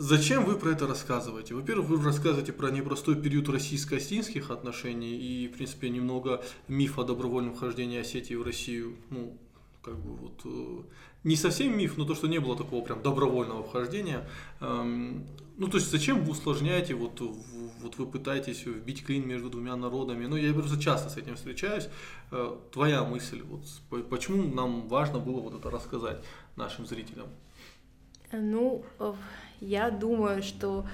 Зачем 0.02 0.46
вы 0.46 0.56
про 0.56 0.70
это 0.70 0.86
рассказываете? 0.86 1.54
Во-первых, 1.54 1.90
вы 1.90 2.02
рассказываете 2.02 2.54
про 2.54 2.70
непростой 2.70 3.16
период 3.16 3.50
российско-осетинских 3.50 4.50
отношений 4.50 5.14
и, 5.14 5.46
в 5.46 5.52
принципе, 5.52 5.90
немного 5.90 6.42
миф 6.68 6.98
о 6.98 7.04
добровольном 7.04 7.54
вхождении 7.54 7.98
Осетии 7.98 8.32
в 8.32 8.42
Россию. 8.42 8.96
Ну, 9.10 9.36
как 9.82 9.98
бы 9.98 10.16
вот 10.16 10.40
э, 10.46 10.82
не 11.24 11.36
совсем 11.36 11.76
миф, 11.76 11.98
но 11.98 12.06
то, 12.06 12.14
что 12.14 12.28
не 12.28 12.38
было 12.38 12.56
такого 12.56 12.82
прям 12.82 13.02
добровольного 13.02 13.62
вхождения. 13.62 14.26
Эм, 14.60 15.26
ну, 15.58 15.68
то 15.68 15.76
есть, 15.76 15.90
зачем 15.90 16.24
вы 16.24 16.30
усложняете, 16.30 16.94
вот, 16.94 17.20
вот 17.20 17.98
вы 17.98 18.06
пытаетесь 18.06 18.64
вбить 18.64 19.04
клин 19.04 19.28
между 19.28 19.50
двумя 19.50 19.76
народами? 19.76 20.24
Ну, 20.24 20.36
я 20.36 20.54
просто 20.54 20.80
часто 20.80 21.10
с 21.10 21.18
этим 21.18 21.36
встречаюсь. 21.36 21.90
Э, 22.30 22.56
твоя 22.72 23.04
мысль, 23.04 23.42
вот, 23.42 24.08
почему 24.08 24.44
нам 24.44 24.88
важно 24.88 25.18
было 25.18 25.40
вот 25.42 25.56
это 25.56 25.68
рассказать 25.68 26.24
нашим 26.56 26.86
зрителям? 26.86 27.26
Ну, 28.32 28.84
я 29.60 29.90
думаю, 29.90 30.42
что 30.42 30.84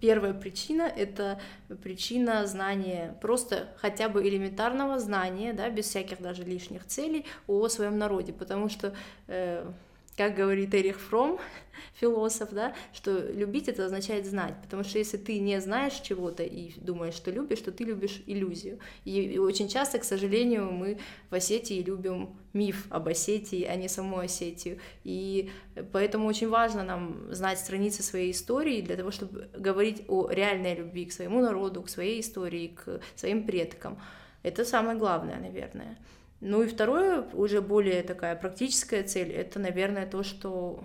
Первая 0.00 0.32
причина— 0.32 0.82
это 0.96 1.38
причина 1.82 2.46
знания, 2.46 3.14
просто 3.20 3.68
хотя 3.76 4.08
бы 4.08 4.26
элементарного 4.26 4.98
знания, 4.98 5.52
да, 5.52 5.68
без 5.68 5.86
всяких 5.86 6.22
даже 6.22 6.42
лишних 6.42 6.86
целей 6.86 7.26
о 7.46 7.68
своем 7.68 7.98
народе, 7.98 8.32
потому 8.32 8.70
что 8.70 8.94
э, 9.28 9.70
как 10.16 10.34
говорит 10.34 10.74
Эрих 10.74 11.00
Фром, 11.00 11.38
философ, 11.94 12.50
да, 12.50 12.74
что 12.92 13.18
любить 13.30 13.68
это 13.68 13.86
означает 13.86 14.26
знать, 14.26 14.54
потому 14.62 14.84
что 14.84 14.98
если 14.98 15.16
ты 15.16 15.38
не 15.38 15.60
знаешь 15.60 15.94
чего-то 15.94 16.42
и 16.42 16.72
думаешь, 16.80 17.14
что 17.14 17.30
любишь, 17.30 17.60
то 17.60 17.72
ты 17.72 17.84
любишь 17.84 18.22
иллюзию. 18.26 18.78
И 19.04 19.38
очень 19.38 19.68
часто, 19.68 19.98
к 19.98 20.04
сожалению, 20.04 20.70
мы 20.72 20.98
в 21.30 21.34
Осетии 21.34 21.82
любим 21.82 22.36
миф 22.52 22.86
об 22.90 23.08
Осетии, 23.08 23.64
а 23.64 23.76
не 23.76 23.88
саму 23.88 24.18
Осетию. 24.18 24.78
И 25.04 25.50
поэтому 25.92 26.26
очень 26.26 26.48
важно 26.48 26.82
нам 26.82 27.32
знать 27.32 27.58
страницы 27.58 28.02
своей 28.02 28.32
истории 28.32 28.80
для 28.80 28.96
того, 28.96 29.10
чтобы 29.10 29.48
говорить 29.54 30.02
о 30.08 30.28
реальной 30.30 30.74
любви 30.74 31.06
к 31.06 31.12
своему 31.12 31.40
народу, 31.40 31.82
к 31.82 31.88
своей 31.88 32.20
истории, 32.20 32.68
к 32.68 33.00
своим 33.14 33.46
предкам. 33.46 33.98
Это 34.42 34.64
самое 34.64 34.98
главное, 34.98 35.38
наверное. 35.38 35.98
Ну 36.40 36.62
и 36.62 36.68
второе, 36.68 37.22
уже 37.34 37.60
более 37.60 38.02
такая 38.02 38.34
практическая 38.34 39.02
цель, 39.02 39.30
это, 39.30 39.58
наверное, 39.58 40.06
то, 40.06 40.22
что 40.22 40.82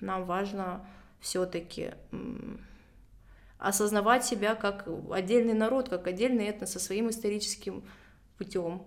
нам 0.00 0.24
важно 0.24 0.86
все-таки 1.20 1.92
осознавать 3.58 4.24
себя 4.24 4.54
как 4.54 4.88
отдельный 5.10 5.54
народ, 5.54 5.88
как 5.88 6.06
отдельный 6.06 6.46
этнос 6.46 6.72
со 6.72 6.78
своим 6.78 7.10
историческим 7.10 7.84
путем. 8.38 8.82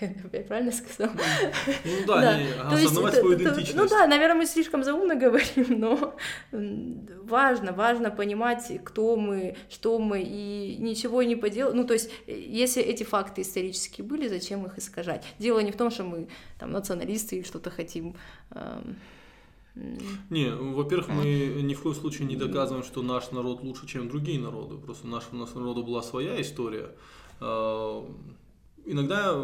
Я 0.32 0.40
правильно 0.42 0.72
сказала? 0.72 1.12
Ну 1.84 2.06
да, 2.06 2.20
да. 2.20 2.38
Не, 2.38 2.52
осознавать 2.52 3.14
свою 3.14 3.34
идентичность. 3.36 3.74
Ну 3.74 3.88
да, 3.88 4.06
наверное, 4.06 4.36
мы 4.36 4.46
слишком 4.46 4.84
заумно 4.84 5.14
говорим, 5.14 5.66
но 5.80 6.14
важно, 6.52 7.72
важно 7.72 8.10
понимать, 8.10 8.80
кто 8.84 9.16
мы, 9.16 9.56
что 9.68 9.98
мы, 9.98 10.22
и 10.22 10.76
ничего 10.78 11.22
не 11.22 11.36
поделать. 11.36 11.74
Ну, 11.74 11.84
то 11.84 11.94
есть, 11.94 12.10
если 12.26 12.82
эти 12.82 13.04
факты 13.04 13.42
исторические 13.42 14.06
были, 14.06 14.28
зачем 14.28 14.66
их 14.66 14.78
искажать? 14.78 15.24
Дело 15.38 15.60
не 15.60 15.72
в 15.72 15.76
том, 15.76 15.90
что 15.90 16.04
мы 16.04 16.28
там 16.58 16.72
националисты 16.72 17.36
или 17.36 17.44
что-то 17.44 17.70
хотим. 17.70 18.16
Не, 20.30 20.50
во-первых, 20.50 21.08
мы 21.08 21.24
ни 21.62 21.74
в 21.74 21.82
коем 21.82 21.94
случае 21.94 22.26
не 22.26 22.36
доказываем, 22.36 22.84
что 22.84 23.02
наш 23.02 23.30
народ 23.30 23.62
лучше, 23.62 23.86
чем 23.86 24.08
другие 24.08 24.40
народы. 24.40 24.76
Просто 24.78 25.06
у 25.06 25.10
нашего 25.10 25.60
народа 25.60 25.82
была 25.82 26.02
своя 26.02 26.40
история. 26.40 26.90
Иногда 28.86 29.34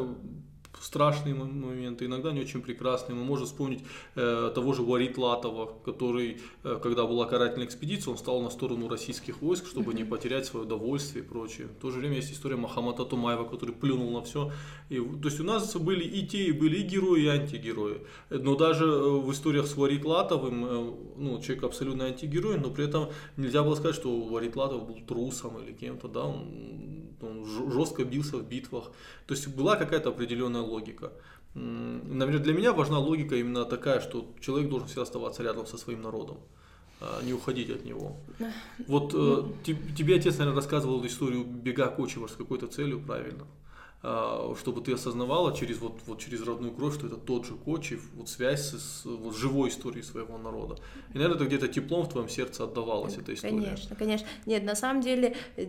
страшные 0.83 1.35
моменты, 1.35 2.07
иногда 2.07 2.33
не 2.33 2.41
очень 2.41 2.61
прекрасные. 2.61 3.17
Мы 3.17 3.25
можем 3.25 3.47
вспомнить 3.47 3.85
э, 4.15 4.51
того 4.55 4.73
же 4.73 4.83
Варит 4.83 5.17
Латова, 5.17 5.73
который, 5.85 6.39
э, 6.65 6.79
когда 6.83 7.07
была 7.07 7.27
карательная 7.27 7.67
экспедиция, 7.67 8.11
он 8.11 8.19
стал 8.19 8.43
на 8.43 8.51
сторону 8.51 8.89
российских 8.89 9.41
войск, 9.41 9.67
чтобы 9.67 9.95
не 9.95 10.05
потерять 10.05 10.47
свое 10.47 10.67
удовольствие 10.67 11.25
и 11.25 11.27
прочее. 11.27 11.69
В 11.69 11.81
то 11.81 11.91
же 11.91 11.99
время 12.01 12.17
есть 12.17 12.33
история 12.33 12.57
Махамата 12.57 13.05
Тумаева, 13.05 13.45
который 13.45 13.75
плюнул 13.75 14.11
на 14.11 14.23
все. 14.23 14.51
И, 14.89 14.99
то 14.99 15.29
есть 15.29 15.41
у 15.41 15.45
нас 15.45 15.75
были 15.77 16.05
и 16.05 16.27
те, 16.27 16.53
были 16.53 16.79
и 16.79 16.83
герои, 16.83 17.23
и 17.23 17.29
антигерои. 17.29 18.01
Но 18.31 18.57
даже 18.57 18.85
э, 18.85 19.11
в 19.21 19.31
историях 19.31 19.67
с 19.67 19.77
Варит 19.77 20.05
Латовым, 20.05 20.65
э, 20.65 20.93
ну, 21.17 21.41
человек 21.41 21.65
абсолютно 21.65 22.07
антигерой, 22.07 22.59
но 22.59 22.71
при 22.71 22.87
этом 22.87 23.09
нельзя 23.37 23.63
было 23.63 23.77
сказать, 23.77 23.95
что 23.95 24.21
Варит 24.21 24.57
Латов 24.57 24.87
был 24.87 25.01
трусом 25.07 25.59
или 25.63 25.73
кем-то, 25.73 26.09
да, 26.09 26.25
он, 26.25 27.15
он 27.21 27.32
жестко 27.53 28.05
бился 28.05 28.39
в 28.39 28.49
битвах. 28.49 28.91
То 29.27 29.35
есть 29.35 29.49
была 29.49 29.77
какая-то 29.77 30.11
определенная 30.11 30.63
логика. 30.63 31.13
Наверное, 31.55 32.43
для 32.43 32.55
меня 32.55 32.73
важна 32.73 32.99
логика 32.99 33.37
именно 33.37 33.65
такая, 33.65 34.01
что 34.01 34.27
человек 34.41 34.71
должен 34.71 34.89
всегда 34.89 35.03
оставаться 35.03 35.43
рядом 35.43 35.67
со 35.67 35.77
своим 35.77 36.03
народом, 36.03 36.39
а 37.01 37.23
не 37.23 37.35
уходить 37.35 37.71
от 37.71 37.85
него. 37.85 38.17
Вот 38.87 39.13
э, 39.15 39.73
тебе 39.97 40.17
отец, 40.17 40.39
наверное, 40.39 40.57
рассказывал 40.57 41.05
историю 41.07 41.45
бега 41.45 41.89
Кочева 41.89 42.27
с 42.27 42.33
какой-то 42.33 42.69
целью, 42.69 43.01
правильно? 43.01 43.47
А, 44.05 44.53
чтобы 44.59 44.81
ты 44.81 44.93
осознавала 44.93 45.55
через, 45.55 45.79
вот, 45.79 46.01
вот 46.07 46.19
через 46.19 46.45
родную 46.45 46.75
кровь, 46.75 46.95
что 46.95 47.07
это 47.07 47.17
тот 47.17 47.47
же 47.47 47.55
Кочев, 47.55 48.03
вот 48.15 48.29
связь 48.29 48.73
с 48.73 49.05
вот, 49.05 49.37
живой 49.37 49.69
историей 49.69 50.03
своего 50.03 50.39
народа. 50.39 50.79
И, 51.11 51.15
наверное, 51.15 51.37
это 51.37 51.47
где-то 51.47 51.69
теплом 51.69 52.03
в 52.07 52.09
твоем 52.09 52.29
сердце 52.29 52.65
отдавалась 52.65 53.17
эта 53.17 53.33
история. 53.33 53.53
Конечно, 53.53 53.95
конечно. 53.95 54.27
Нет, 54.45 54.65
на 54.65 54.75
самом 54.75 55.03
деле, 55.03 55.37
э, 55.57 55.67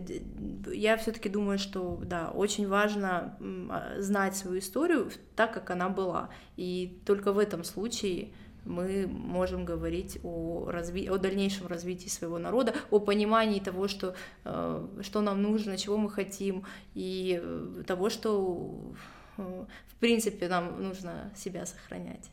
я 0.72 0.96
все-таки 0.96 1.28
думаю, 1.28 1.58
что, 1.60 2.00
да, 2.04 2.32
очень 2.34 2.66
важно 2.66 3.38
а, 3.70 4.00
знать 4.00 4.34
свою 4.34 4.58
историю 4.58 5.12
так, 5.36 5.54
как 5.54 5.70
она 5.70 5.88
была. 5.88 6.28
И 6.56 6.98
только 7.06 7.32
в 7.32 7.38
этом 7.38 7.62
случае 7.62 8.32
мы 8.64 9.06
можем 9.06 9.64
говорить 9.64 10.18
о, 10.22 10.66
разви... 10.70 11.08
о 11.08 11.18
дальнейшем 11.18 11.66
развитии 11.66 12.08
своего 12.08 12.38
народа, 12.38 12.74
о 12.90 12.98
понимании 12.98 13.60
того, 13.60 13.88
что, 13.88 14.14
э, 14.44 14.86
что 15.02 15.20
нам 15.20 15.42
нужно, 15.42 15.76
чего 15.76 15.96
мы 15.96 16.10
хотим, 16.10 16.64
и 16.94 17.40
э, 17.42 17.82
того, 17.86 18.10
что 18.10 18.94
э, 19.36 19.64
в 19.88 19.94
принципе 20.00 20.48
нам 20.48 20.82
нужно 20.82 21.32
себя 21.36 21.66
сохранять. 21.66 22.30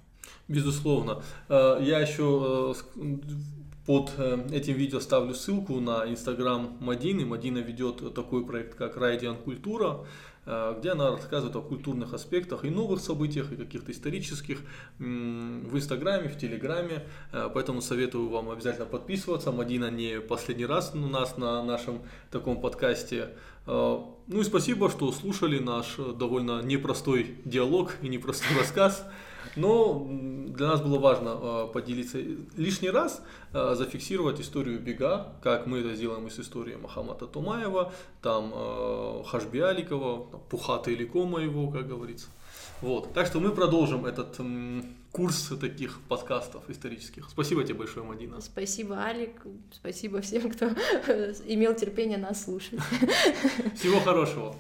Безусловно. 0.48 1.24
Я 1.50 2.00
еще 2.00 2.76
под 3.86 4.12
этим 4.52 4.76
видео 4.76 5.00
ставлю 5.00 5.34
ссылку 5.34 5.80
на 5.80 6.08
инстаграм 6.08 6.78
Мадины. 6.80 7.26
Мадина 7.26 7.58
ведет 7.58 8.14
такой 8.14 8.46
проект, 8.46 8.76
как 8.76 8.98
Райдиан 8.98 9.38
Культура. 9.38 10.06
Э, 10.44 10.76
где 10.80 10.92
она 10.92 11.12
рассказывает 11.12 11.56
о 11.56 11.62
культурных 11.62 12.16
аспектах 12.16 12.66
и 12.66 12.72
новых 12.72 13.00
событиях, 13.00 13.52
и 13.52 13.56
каких-то 13.56 13.92
исторических 13.92 14.60
в 14.98 15.78
Инстаграме, 15.78 16.30
в 16.30 16.38
Телеграме. 16.38 17.06
Э, 17.32 17.50
поэтому 17.54 17.82
советую 17.82 18.28
вам 18.30 18.50
обязательно 18.50 18.88
подписываться. 18.88 19.52
Мадина 19.52 19.92
не 19.92 20.20
последний 20.20 20.66
раз 20.66 20.94
у 20.96 20.98
нас 20.98 21.38
на 21.38 21.64
нашем 21.64 22.02
таком 22.32 22.60
подкасте. 22.60 23.30
Э, 23.68 24.00
ну 24.28 24.42
и 24.42 24.44
спасибо, 24.44 24.90
что 24.90 25.12
слушали 25.12 25.60
наш 25.60 25.98
довольно 25.98 26.64
непростой 26.64 27.38
диалог 27.46 27.98
и 28.02 28.10
непростой 28.10 28.58
рассказ. 28.60 29.06
Но 29.56 30.08
для 30.48 30.68
нас 30.68 30.82
было 30.82 31.00
важно 31.00 31.38
э, 31.42 31.68
поделиться 31.74 32.20
лишний 32.56 32.90
раз, 32.90 33.22
э, 33.54 33.76
зафиксировать 33.76 34.40
историю 34.40 34.80
бега, 34.80 35.34
как 35.42 35.68
мы 35.68 35.80
это 35.80 35.96
сделаем 35.96 36.28
из 36.28 36.40
истории 36.40 36.76
Махамата 36.76 37.28
Тумаева, 37.28 37.94
там 38.22 38.52
э, 38.54 39.24
Хашби 39.26 39.60
Аликова, 39.60 40.28
Пухата 40.50 40.92
Илико 40.92 41.26
моего, 41.26 41.70
как 41.70 41.88
говорится. 41.88 42.28
Вот. 42.82 43.14
Так 43.14 43.28
что 43.28 43.40
мы 43.40 43.52
продолжим 43.52 44.06
этот 44.06 44.40
м, 44.40 44.96
курс 45.12 45.52
таких 45.60 46.00
подкастов 46.08 46.68
исторических. 46.70 47.30
Спасибо 47.30 47.64
тебе 47.64 47.76
большое, 47.76 48.06
Мадина. 48.06 48.42
Спасибо, 48.42 48.96
Алик. 48.96 49.42
Спасибо 49.72 50.22
всем, 50.22 50.50
кто 50.50 50.66
имел 51.46 51.76
терпение 51.76 52.18
нас 52.18 52.44
слушать. 52.44 52.80
Всего 53.76 54.00
хорошего. 54.00 54.56